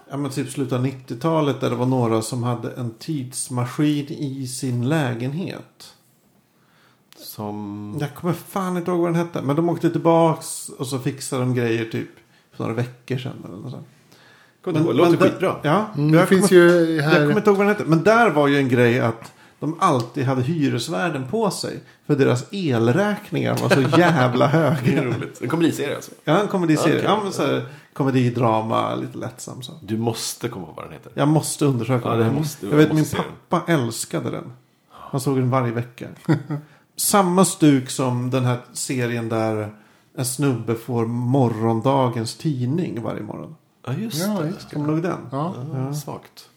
[0.09, 4.47] ja, men typ slutet av 90-talet där det var några som hade en tidsmaskin i
[4.47, 5.93] sin lägenhet?
[7.17, 7.97] Som...
[7.99, 9.41] Jag kommer fan inte ihåg vad den hette.
[9.41, 12.09] Men de åkte tillbaks och så fixade de grejer typ
[12.51, 13.43] för några veckor sedan.
[13.45, 13.87] Eller något sånt.
[14.63, 14.95] Kommer ihåg.
[14.95, 15.55] Låter där- skitbra.
[15.61, 17.15] Ja, mm, jag, finns kommer, ju jag här.
[17.19, 17.89] kommer inte ihåg vad den hette.
[17.89, 21.79] Men där var ju en grej att de alltid hade hyresvärden på sig.
[22.07, 25.03] För deras elräkningar var så jävla höga.
[25.03, 25.41] roligt.
[25.41, 26.11] En komediserie alltså.
[26.23, 26.93] Ja, en komediserie.
[26.95, 27.03] Okej.
[27.05, 29.71] Ja, men så här, komedi, drama, lite lättsam så.
[29.81, 31.11] Du måste komma på vad den heter.
[31.15, 33.25] Jag måste undersöka Ja, den måste- Jag vet min se den.
[33.49, 34.51] pappa älskade den.
[34.91, 36.07] Han såg den varje vecka.
[36.95, 39.69] Samma stuk som den här serien där
[40.17, 43.55] en snubbe får morgondagens tidning varje morgon.
[43.93, 44.47] Ja, just Ja, det.
[44.47, 45.17] just Kommer du ihåg den?
[45.31, 46.49] Ja, Ja, svagt.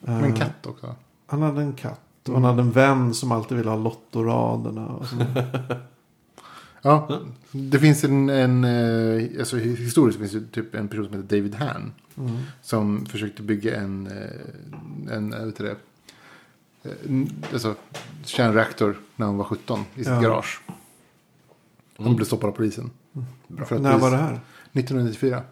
[0.00, 0.94] med en katt också.
[1.26, 2.00] Han hade en katt.
[2.28, 4.86] Och han hade en vän som alltid ville ha lottoraderna.
[4.86, 5.06] Och.
[6.82, 7.20] Ja,
[7.52, 11.54] det finns en, en eh, alltså historiskt finns det typ en person som heter David
[11.54, 11.92] Han.
[12.62, 15.70] Som försökte bygga en, eh, en, vet det,
[16.82, 16.90] eh,
[17.52, 17.74] alltså
[18.24, 20.20] kärnreaktor när han var 17 i sitt Ja.
[20.20, 20.60] garage.
[21.98, 22.90] Han blev stoppad av polisen.
[23.66, 24.40] För att När polis- var det här?
[24.72, 25.42] 1994.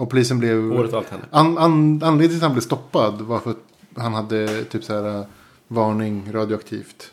[0.00, 0.72] Och polisen blev...
[0.72, 1.26] Året allt hände.
[1.30, 3.64] An, an, anledningen till att han blev stoppad var för att
[3.96, 5.26] han hade typ så här eh,
[5.68, 7.12] varning radioaktivt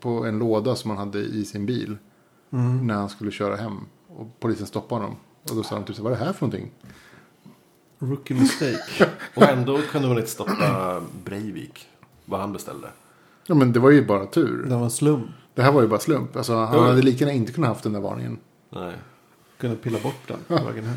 [0.00, 1.96] på en låda som han hade i sin bil.
[2.52, 2.86] Mm.
[2.86, 3.80] När han skulle köra hem.
[4.16, 5.16] Och polisen stoppade honom.
[5.50, 6.70] Och då sa de typ så här, vad är det här för någonting?
[7.98, 9.10] Rookie mistake.
[9.34, 11.88] Och ändå kunde man inte stoppa Breivik.
[12.24, 12.88] Vad han beställde.
[13.46, 14.62] Ja men det var ju bara tur.
[14.68, 15.30] det var en slump.
[15.54, 16.36] Det här var ju bara slump.
[16.36, 18.38] Alltså han hade lika gärna inte kunnat haft den där varningen.
[18.70, 18.94] Nej.
[19.58, 20.96] Kunde pilla bort den på vägen hem.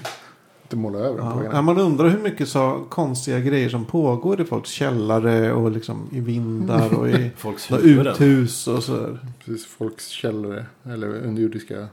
[0.67, 1.43] Inte måla över på Ja.
[1.43, 1.65] Ja, hem.
[1.65, 6.19] man undrar hur mycket så konstiga grejer som pågår i folks källare och liksom i
[6.19, 9.19] vindar och i Folks uthus och sådär.
[9.45, 10.65] Precis, folks källare.
[10.83, 11.87] Eller underjordiska.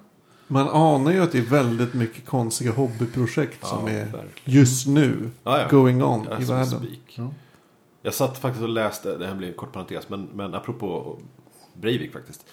[0.47, 4.29] Man anar ju att det är väldigt mycket konstiga hobbyprojekt Ja, som är verkligen.
[4.45, 5.69] just nu Ja, ja.
[5.71, 6.87] going on Ja, i världen.
[8.03, 11.19] Jag satt faktiskt och läste, det här blir en kort parentes, men, men apropå
[11.75, 12.47] Breivik faktiskt.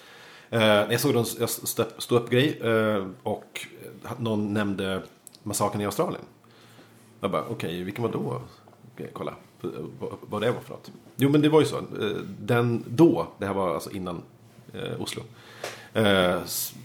[0.50, 1.24] Eh, jag såg en
[1.98, 3.66] stå upp grej eh, och
[4.18, 5.02] någon nämnde
[5.42, 6.24] massakern i Australien.
[7.20, 8.42] Jag bara, okej, vilken var då?
[8.94, 9.34] Okay, kolla
[10.28, 10.90] vad, det var för något.
[11.16, 11.78] Jo, men det var ju så.
[11.78, 14.22] Eh, den då, det här var alltså innan
[14.72, 15.22] eh, Oslo.
[15.92, 16.44] Eh,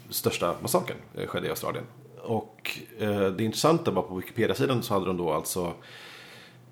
[0.10, 1.86] största massakern eh, skedde i Australien.
[2.22, 5.74] Och eh, det intressanta var på Wikipedia-sidan så hade de då alltså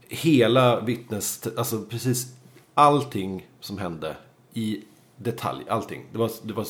[0.07, 1.47] hela vittnes...
[1.57, 2.35] Alltså precis
[2.73, 4.15] allting som hände
[4.53, 4.83] i
[5.15, 5.65] detalj.
[5.69, 6.05] Allting.
[6.11, 6.67] Det var, det var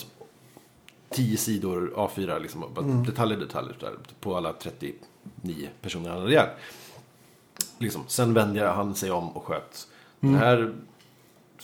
[1.09, 2.63] tio sidor A4 liksom.
[2.73, 3.75] bara Detaljer, detaljer.
[3.79, 6.49] Där, på alla 39 personer han hade ihjäl.
[7.77, 8.03] Liksom.
[8.07, 9.87] Sen vände han sig om och sköt
[10.19, 10.73] den här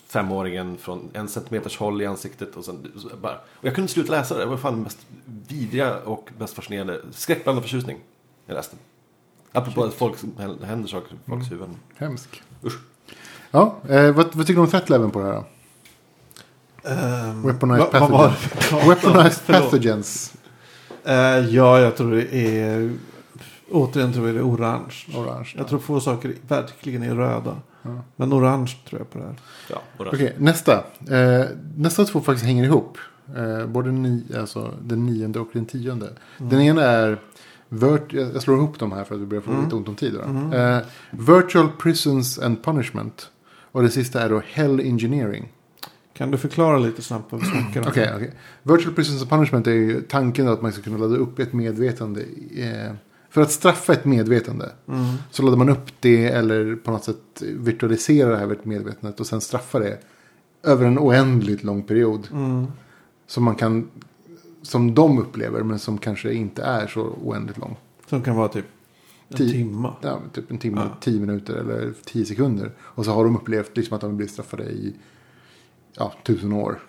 [0.07, 2.55] femåringen från en centimeters håll i ansiktet.
[2.55, 4.41] Och, sen, så bara, och jag kunde inte sluta läsa det.
[4.41, 5.07] Det var fan mest
[5.47, 7.01] vidriga och mest fascinerande.
[7.11, 7.97] Skräckblandad förtjusning.
[8.45, 8.75] Jag läste.
[9.51, 10.17] Apropå att folk,
[10.63, 11.75] händer saker i folks huvuden.
[11.95, 12.41] Hemsk.
[12.63, 12.79] Usch.
[13.51, 15.45] Ja, eh, vad, vad tycker du om threat leveln på det här då?
[16.83, 18.49] Um, Weaponized var pathogens.
[18.69, 18.89] det?
[18.89, 20.33] Weaponized pathogens.
[21.03, 21.15] Eh,
[21.55, 22.91] ja, jag tror det är...
[23.71, 24.95] Återigen tror jag det är orange.
[25.15, 25.53] Orange.
[25.57, 27.55] Jag tror få saker verkligen är röda.
[27.81, 28.03] Ja.
[28.15, 29.35] Men orange tror jag på det här.
[29.69, 30.15] Ja, orange.
[30.15, 30.83] Okej, nästa.
[31.09, 32.97] Eh, nästa två faktiskt hänger ihop.
[33.37, 36.09] Eh, både ni, alltså, den nionde och den tionde.
[36.37, 37.19] Den ena är...
[37.69, 40.13] Vert, jag slår ihop dem här för att vi börjar få lite ont om tid.
[40.13, 40.57] Då.
[40.57, 40.79] Eh,
[41.11, 43.29] virtual Prisons and Punishment.
[43.71, 45.49] Och det sista är då Hell Engineering.
[46.21, 47.87] Kan du förklara lite snabbt vad vi snackar om?
[47.87, 48.31] Okej, okej.
[48.63, 52.21] Virtual Prisons and Punishment är ju tanken att man ska kunna ladda upp ett medvetande.
[52.55, 52.93] Eh,
[53.29, 54.71] för att straffa ett medvetande.
[54.87, 55.05] Mm.
[55.31, 59.41] Så laddar man upp det eller på något sätt virtualisera det här medvetandet och sen
[59.41, 59.99] straffa det.
[60.63, 62.27] Över en oändligt lång period.
[62.31, 62.67] Mm.
[63.27, 63.89] Som man kan,
[64.61, 67.77] som de upplever men som kanske inte är så oändligt lång.
[68.09, 68.65] Som kan vara typ
[69.29, 69.51] en Tio.
[69.51, 69.93] timma.
[70.01, 70.97] Ja, typ en timme, Ja.
[70.99, 72.71] tio minuter eller tio sekunder.
[72.79, 74.93] Och så har de upplevt liksom att de blir straffade i
[75.97, 76.79] ja, tusen år.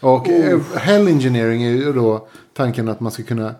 [0.00, 3.54] Och eh, Hell Engineering är ju då tanken att man ska kunna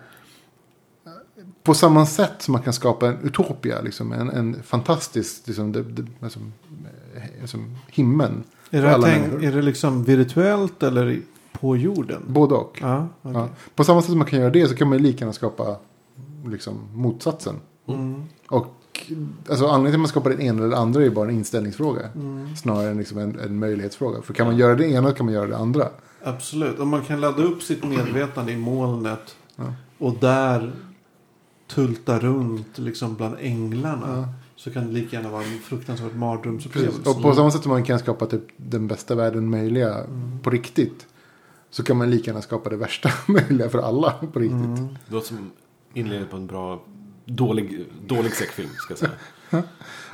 [1.63, 6.05] på samma sätt som man kan skapa en utopia, liksom, en, en fantastisk liksom, det,
[6.21, 6.39] alltså,
[7.15, 8.43] eh, liksom, himlen.
[8.69, 11.21] Är det, tänk, är det liksom virtuellt eller
[11.51, 12.23] på jorden?
[12.27, 12.77] Både och.
[12.81, 13.41] Ja, okej.
[13.41, 13.49] Ja.
[13.75, 15.75] På samma sätt som man kan göra det så kan man lika gärna skapa
[16.45, 17.55] liksom, motsatsen.
[17.87, 18.23] Mm.
[18.47, 18.80] Och
[19.49, 21.35] alltså, anledningen till att man skapar det ena eller det andra är ju bara en
[21.35, 22.09] inställningsfråga.
[22.15, 22.55] Mm.
[22.55, 24.21] Snarare än liksom en, en möjlighetsfråga.
[24.21, 25.87] För kan man göra det ena kan man göra det andra.
[26.23, 26.79] Absolut.
[26.79, 29.35] Om man kan ladda upp sitt medvetande i molnet.
[29.55, 29.73] Ja.
[29.97, 30.71] Och där
[31.67, 34.07] tulta runt liksom bland änglarna.
[34.07, 34.33] Ja.
[34.55, 36.19] Så kan det lika gärna vara en fruktansvärd Precis.
[36.19, 37.09] mardrömsupplevelse.
[37.09, 40.05] Och på samma sätt som man kan skapa typ den bästa världen möjliga
[40.43, 41.07] på riktigt.
[41.69, 44.77] Så kan man lika gärna skapa det värsta möjliga för alla på riktigt.
[44.79, 44.87] Mm.
[45.07, 45.51] Det låter som
[45.93, 46.83] inledning på en bra,
[47.25, 49.11] dålig, dålig säckfilm ska jag säga.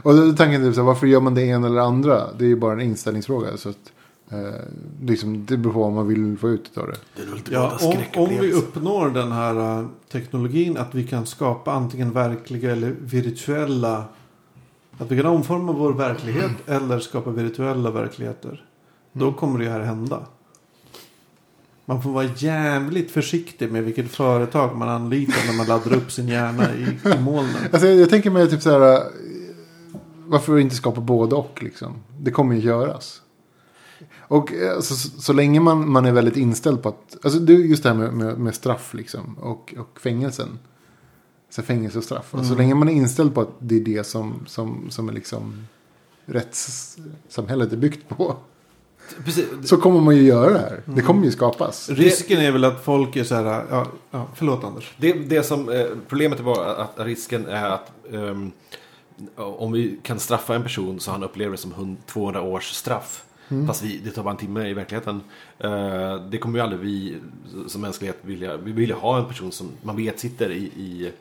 [0.04, 2.34] Och då är tanken typ så här, varför gör man det ena eller det andra?
[2.34, 3.58] Det är ju bara en inställningsfråga.
[3.58, 3.92] Så att,
[4.32, 4.62] eh,
[5.02, 7.22] liksom, det beror på vad man vill få ut av det.
[7.32, 12.12] Ultimata Ja, om, om vi uppnår den här uh, teknologin att vi kan skapa antingen
[12.12, 14.04] verkliga eller virtuella.
[14.98, 18.66] Att vi kan omforma vår verklighet eller skapa virtuella verkligheter.
[19.14, 20.26] Då kommer det här hända.
[21.90, 26.28] Man får vara jävligt försiktig med vilket företag man anlitar när man laddar upp sin
[26.28, 26.82] hjärna i,
[27.18, 27.56] i molnen.
[27.72, 28.96] Alltså, jag, tänker mig typ så här.
[28.96, 29.02] eh,
[30.26, 31.94] Varför inte skapa både och liksom?
[32.20, 33.22] Det kommer ju göras.
[34.18, 37.18] Och eh, alltså, så, så länge man, man är väldigt inställd på att.
[37.24, 39.38] Alltså det just det här med, med, med straff liksom.
[39.38, 40.60] Och, och fängelsen.
[41.50, 42.34] Så fängelse och straff.
[42.34, 45.14] Och Så länge man är inställd på att det är det som, som, som är
[45.14, 45.68] liksom
[46.26, 48.36] rättssamhället är byggt på.
[49.26, 50.82] Precis, Så kommer man ju göra det här.
[50.86, 51.90] Det kommer ju skapas.
[51.90, 53.66] Risken är väl att folk är så här.
[53.70, 54.94] Ja, ja, förlåt Anders.
[54.98, 58.52] Det, det som, eh, problemet var att risken är att ehm,
[59.36, 63.24] om vi kan straffa en person så han upplever det som 100 200 års straff.
[63.68, 65.22] Fast vi, det tar bara en timme i verkligheten.
[65.60, 67.16] Eh, det kommer ju aldrig vi
[67.68, 68.58] som mänsklighet vilja.
[68.58, 71.12] Vi vill ju ha en person som man vet sitter i, i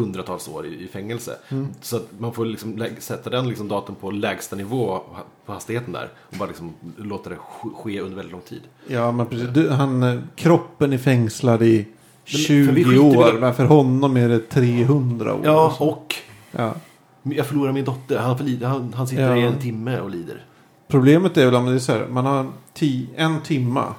[0.00, 1.36] hundratals år i, i fängelse.
[1.80, 5.00] Så att man får liksom sätta den liksom datorn på lägsta nivå
[5.46, 6.08] på hastigheten där.
[6.30, 8.62] Och bara liksom låta det sk- ske under väldigt lång tid.
[8.86, 9.48] Ja, men precis.
[9.48, 11.86] Du, han, eh, kroppen är fängslad i
[12.24, 13.36] för vi 20 skiter i år.
[13.40, 15.40] Men för honom är det 300 år.
[15.44, 16.14] Ja, och
[16.52, 16.74] Ja.
[17.22, 18.18] jag förlorar min dotter.
[18.18, 19.36] Han, han, han sitter Ja.
[19.36, 20.44] i en timme och lider.
[20.88, 22.06] Problemet är väl om det är så här.
[22.06, 23.94] Man har ti, en timma.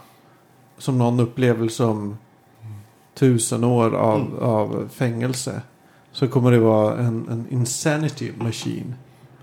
[0.77, 2.17] Som någon upplever som
[3.13, 4.39] tusen år av, Mm.
[4.39, 5.61] av fängelse.
[6.11, 8.95] Så kommer det vara en, en insanity machine.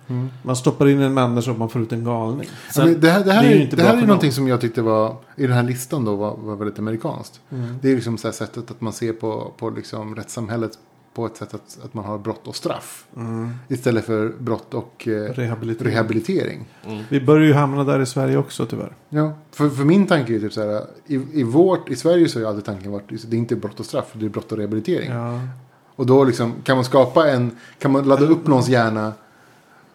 [0.09, 0.29] Mm.
[0.43, 2.49] Man stoppar in en människa och man får ut en galning.
[2.77, 4.29] Ja, men det här, det här, det är ju inte det här är för någonting
[4.29, 4.35] någon.
[4.35, 7.41] som jag tyckte var, i den här listan då, var, var väldigt amerikanskt.
[7.51, 7.79] Mm.
[7.83, 10.79] Det är liksom så här sättet att man ser på, på liksom rättssamhället
[11.15, 13.07] på ett sätt att, att man har brott och straff.
[13.17, 13.51] Mm.
[13.69, 15.93] Istället för brott och eh, Rehabilitering.
[15.93, 16.69] rehabilitering.
[17.09, 18.93] Vi börjar ju hamna där i Sverige också tyvärr.
[19.09, 22.39] Ja, för, för min tanke är typ så här, i, i, vårt, i Sverige så
[22.39, 24.59] har ju alltid tanken varit, det är inte brott och straff, det är brott och
[24.59, 25.11] rehabilitering.
[25.11, 25.41] Ja.
[25.99, 29.13] Och då liksom, kan man skapa en, kan man ladda upp någons hjärna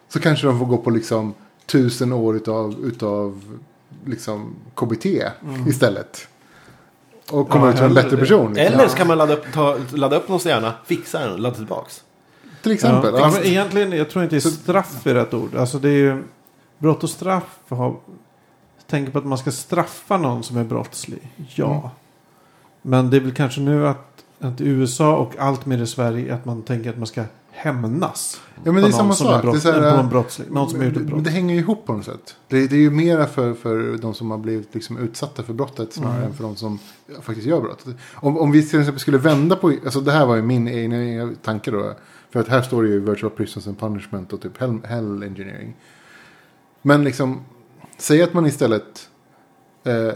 [0.08, 1.34] så kanske de får gå på liksom
[1.66, 3.56] tusen år utav, utav
[4.04, 5.06] liksom KBT
[5.68, 6.28] istället.
[7.30, 8.16] och komma Ja, ut som en bättre det.
[8.16, 8.54] person.
[8.54, 8.74] Liksom.
[8.74, 11.56] Eller så kan man ladda upp, ta, ladda upp någons hjärna, fixa den och ladda
[11.56, 12.04] tillbaks.
[12.62, 13.14] Till exempel.
[13.14, 15.54] Ja, Ja, men egentligen, jag tror inte straff är rätt ord.
[15.54, 16.22] Alltså det är ju,
[16.78, 17.96] brott och straff har,
[18.86, 21.30] tänker på att man ska straffa någon som är brottslig.
[21.54, 21.70] Ja.
[21.78, 21.88] Mm.
[22.82, 24.13] Men det är väl kanske nu att,
[24.44, 28.40] att i USA och allt mer i Sverige att man tänker att man ska hämnas.
[28.64, 29.42] Ja, men det är samma sak.
[29.42, 30.48] brott- Det är här, på en brottsling.
[30.50, 31.24] Någon som har gjort ett brott.
[31.24, 32.36] det hänger ju ihop på något sätt.
[32.48, 35.92] Det, det är ju mera för, för de som har blivit liksom utsatta för brottet
[35.92, 36.28] snarare Mm.
[36.28, 36.78] än för de som
[37.22, 37.96] faktiskt gör brottet.
[38.14, 41.30] Om, om vi till exempel skulle vända på, alltså det här var ju min egna
[41.42, 41.94] tanke då.
[42.30, 45.76] För att här står det ju virtual prisons and punishment och typ hell, hell engineering.
[46.82, 47.44] Men liksom,
[47.98, 49.08] säg att man istället,
[49.84, 50.14] eh,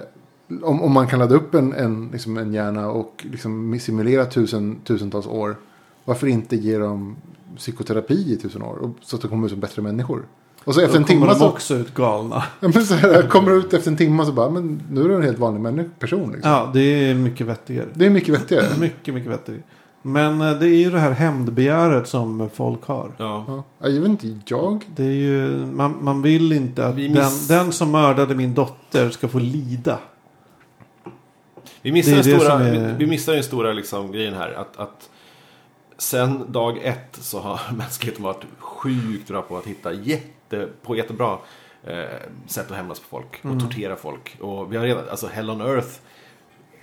[0.63, 4.81] om, om man kan ladda upp en, en, liksom en hjärna och liksom simulera tusen,
[4.85, 5.57] tusentals år.
[6.05, 7.17] Varför inte ge dem
[7.57, 8.77] psykoterapi i tusen år?
[8.77, 10.23] Och, så att de kommer ut som bättre människor.
[10.65, 12.43] Och så efter Då en timme så, också ut galna.
[12.61, 15.15] ja, men så här, kommer ut efter en timme så bara, men nu är du
[15.15, 16.33] en helt vanlig person.
[16.33, 16.51] Liksom.
[16.51, 17.87] Ja, det är mycket vettigare.
[17.95, 18.67] Det är mycket vettigare.
[18.81, 19.63] Mycket, mycket vettigare.
[20.03, 23.11] Men eh, det är ju det här hämndbegäret som folk har.
[23.17, 23.45] Ja.
[23.49, 23.65] Ja.
[23.79, 24.85] Ja, Jag vet inte, jag?
[24.97, 29.11] Det är ju, man, man vill inte att Vi den, den som mördade min dotter
[29.11, 29.99] ska få lida.
[31.83, 34.53] Vi missar, Det det stora, är- vi, vi missar den stora liksom, grejen här.
[34.53, 35.11] Att, att
[35.99, 41.39] sen dag ett så har mänskligheten varit sjukt bra på att hitta jätte, på jättebra
[41.85, 42.05] eh,
[42.47, 43.39] sätt att hämnas på folk.
[43.39, 43.61] Och Mm.
[43.61, 44.37] tortera folk.
[44.41, 45.89] Och vi har redan, alltså Hell on Earth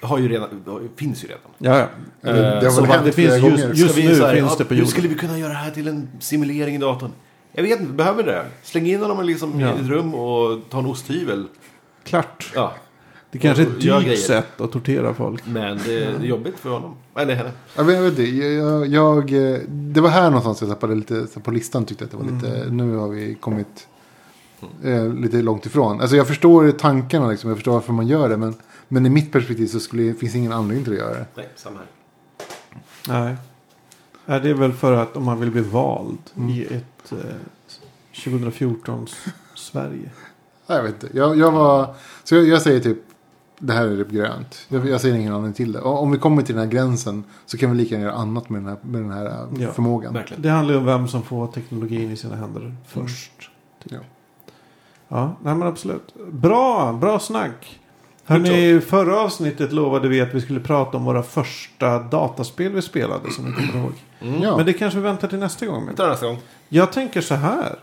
[0.01, 1.41] har ju redan, finns ju redan.
[1.57, 1.87] Ja, ja.
[2.29, 3.73] Eller, det har så det finns just- gånger.
[3.73, 4.91] just- vi nu här, finns ja, det på Hur jorden.
[4.91, 7.11] skulle vi kunna göra det här till en simulering i datorn?
[7.51, 8.45] Jag vet inte, behöver det?
[8.63, 9.67] Släng in honom liksom Ja.
[9.75, 11.47] i ett rum och ta en osthyvel.
[12.03, 12.51] Klart.
[12.55, 12.73] Ja,
[13.35, 15.45] Det kanske är ett dyrt sätt att tortera folk.
[15.45, 16.95] men det är jobbigt för honom.
[17.15, 17.51] Eller henne.
[17.75, 19.31] Jag vet, jag vet inte, jag, jag,
[19.67, 22.71] det var här någonstans jag tappade lite på listan tyckte jag att det var lite,
[22.71, 23.87] nu har vi kommit
[24.83, 26.01] eh, lite långt ifrån.
[26.01, 28.53] Alltså jag förstår tankarna liksom, jag förstår varför man gör det, men,
[28.87, 31.25] men i mitt perspektiv så skulle, finns det ingen anledning till att göra det.
[31.35, 31.87] Nej, samma här.
[33.23, 33.35] Nej.
[34.25, 36.49] Nej, det är väl för att om man vill bli vald Mm.
[36.49, 37.17] i ett eh,
[38.23, 39.07] 2014
[39.55, 40.09] Sverige.
[40.67, 42.97] Nej, jag vet inte, jag, jag var, så jag, jag säger typ,
[43.59, 44.65] det här är typ grönt.
[44.69, 45.79] Jag, jag säger ingen anledning till det.
[45.79, 48.49] Och om vi kommer till den här gränsen så kan vi lika gärna göra annat
[48.49, 50.13] med den här, med den här eh, Ja, förmågan.
[50.13, 50.41] Verkligen.
[50.41, 53.31] Det handlar ju om vem som får teknologin i sina händer först.
[53.83, 53.97] Ja.
[55.07, 56.13] Ja, nej men absolut.
[56.31, 57.79] Bra, bra snack.
[58.27, 63.31] Hörrni, förra avsnittet lovade vi att vi skulle prata om våra första dataspel vi spelade
[63.31, 63.93] som ni kommer ihåg.
[64.21, 64.41] Mm.
[64.41, 64.57] Ja.
[64.57, 65.95] Men det kanske vi väntar till nästa gång Vi med.
[65.95, 66.37] det nästa gång.
[66.69, 67.75] Jag tänker så här.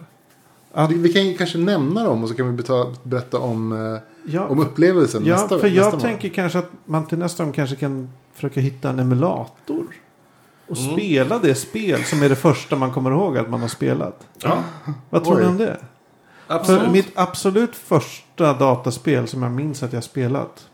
[0.75, 2.63] Att, Vi, kan ju kanske nämna dem och så kan vi
[3.03, 4.01] berätta om, eh,
[4.33, 7.53] ja, om upplevelsen ja, nästa för jag nästa tänker kanske att man till nästa gång
[7.53, 9.87] kanske kan försöka hitta en emulator.
[10.69, 10.93] Och Mm.
[10.93, 14.27] spela det spel som är det första man kommer ihåg att man har spelat.
[14.43, 14.59] Ja,
[15.11, 15.43] Vad tror Oj.
[15.43, 15.77] ni om det?
[16.47, 16.91] För absolut.
[16.93, 20.69] mitt absolut första dataspel som jag minns att jag spelat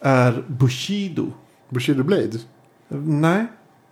[0.00, 1.26] är Bushido.
[1.68, 2.38] Bushido Blade.
[2.88, 3.46] Nej,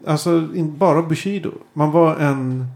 [0.07, 1.51] alltså bara Bushido.
[1.73, 2.67] Man var en...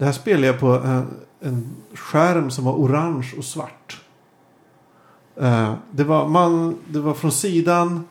[0.00, 1.06] Det här spelade jag på en,
[1.40, 4.00] en skärm som var orange och svart.
[5.36, 8.08] Eh, det, var, man, det var från sidan.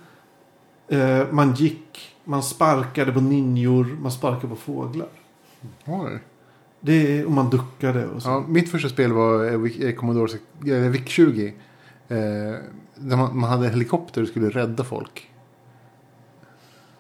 [0.88, 5.08] eh, man gick, man sparkade på ninjor, man sparkade på fåglar.
[5.86, 6.20] Oj.
[6.80, 8.30] Det, och man duckade och så.
[8.30, 10.32] Ja, mitt första spel var eh, eh, Commodore
[10.62, 11.48] eh, VIC-20.
[12.08, 12.16] Eh,
[12.96, 15.30] där man, man hade en helikopter och skulle rädda folk.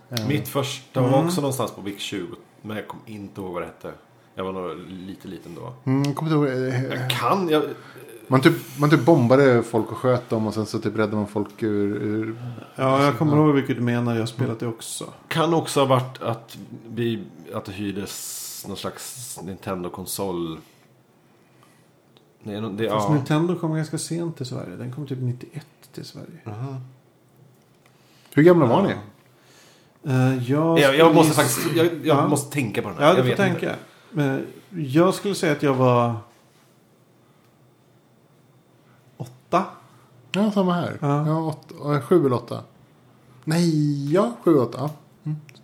[0.10, 1.26] Eh, Mitt första var Mm.
[1.26, 2.28] också någonstans på VIC 20.
[2.62, 3.92] Men jag kommer inte ihåg vad det hette.
[4.40, 5.74] Jag var nog lite liten då.
[5.86, 7.64] Mm, jag kommer inte ihåg, eh, Jag kan, jag,
[8.28, 11.28] man, typ, man typ bombade folk och sköt dem och sen så typ räddade man
[11.28, 11.96] folk ur...
[11.96, 12.36] ur
[12.76, 14.14] Ja, jag kommer ihåg vilket du menar.
[14.14, 15.14] Jag har spelat det också.
[15.28, 16.58] kan också ha varit att,
[16.90, 17.24] vi,
[17.54, 20.58] att det hyrdes någon slags Nintendo-konsol.
[22.44, 23.14] Nej, det, Fast ja.
[23.16, 24.76] Nintendo kom ganska sent till Sverige.
[24.76, 26.40] Den kom typ 91 till Sverige.
[26.46, 26.76] Aha.
[28.34, 28.94] hur gamla var ni?
[30.14, 32.28] Eh, jag, Jag, jag måste faktiskt, jag, jag Ja.
[32.28, 33.06] måste tänka på den här.
[33.06, 33.70] Ja, du jag får vet tänka.
[33.70, 33.76] Inte.
[34.12, 36.16] Men jag skulle säga att jag var
[39.18, 39.64] åtta.
[40.32, 40.97] Ja, samma här.
[41.01, 41.28] Ja.
[41.28, 41.47] Ja.
[41.47, 42.64] åtta, eh, sju eller åtta.
[43.43, 44.80] Nej, ja, sju och åtta.
[44.82, 44.89] Ja.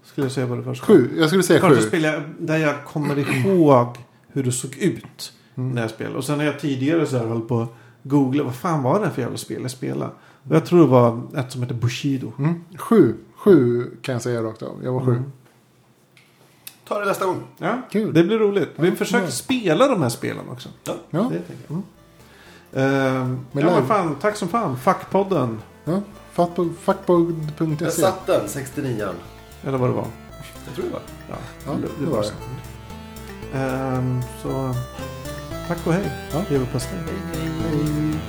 [0.04, 0.86] Skulle jag säga på det första.
[0.86, 1.98] Sju, jag skulle säga Första sju.
[1.98, 3.88] jag där jag kommer ihåg
[4.28, 6.18] hur det såg ut när jag spelade.
[6.18, 7.68] Och sen har jag tidigare så här höll på
[8.04, 8.44] googla.
[8.44, 10.12] Vad fan var det för jävla spel jag spelade?
[10.50, 12.32] Och jag tror det var ett som heter Bushido.
[12.38, 12.64] Mm.
[12.78, 14.84] Sju, sju kan jag säga rakt av.
[14.84, 15.24] Jag var sju.
[16.88, 17.44] Ta det nästa gång.
[17.58, 18.14] Ja, Kul.
[18.14, 18.70] det blir roligt.
[18.76, 19.32] Vi Ja, försöker ja.
[19.32, 20.70] spela de här spelen också.
[20.84, 21.72] Ja, Det tänker jag.
[21.72, 23.46] Mm.
[23.52, 24.78] Men ja, men fan, tack som fan.
[24.80, 25.62] Fackpodden.
[25.84, 26.02] ja.
[26.84, 27.84] Fackpod.se.
[27.84, 29.08] Jag satt den, 69
[29.64, 30.08] Eller vad det var.
[30.66, 31.02] Jag tror det var.
[31.30, 32.28] Ja, Ja, det, det var det.
[32.28, 32.34] så.
[33.58, 34.74] Ehm, så
[35.68, 36.12] tack och hej.
[36.34, 36.42] Ja.
[36.50, 36.98] Leverpastej.
[37.64, 38.20] Hej.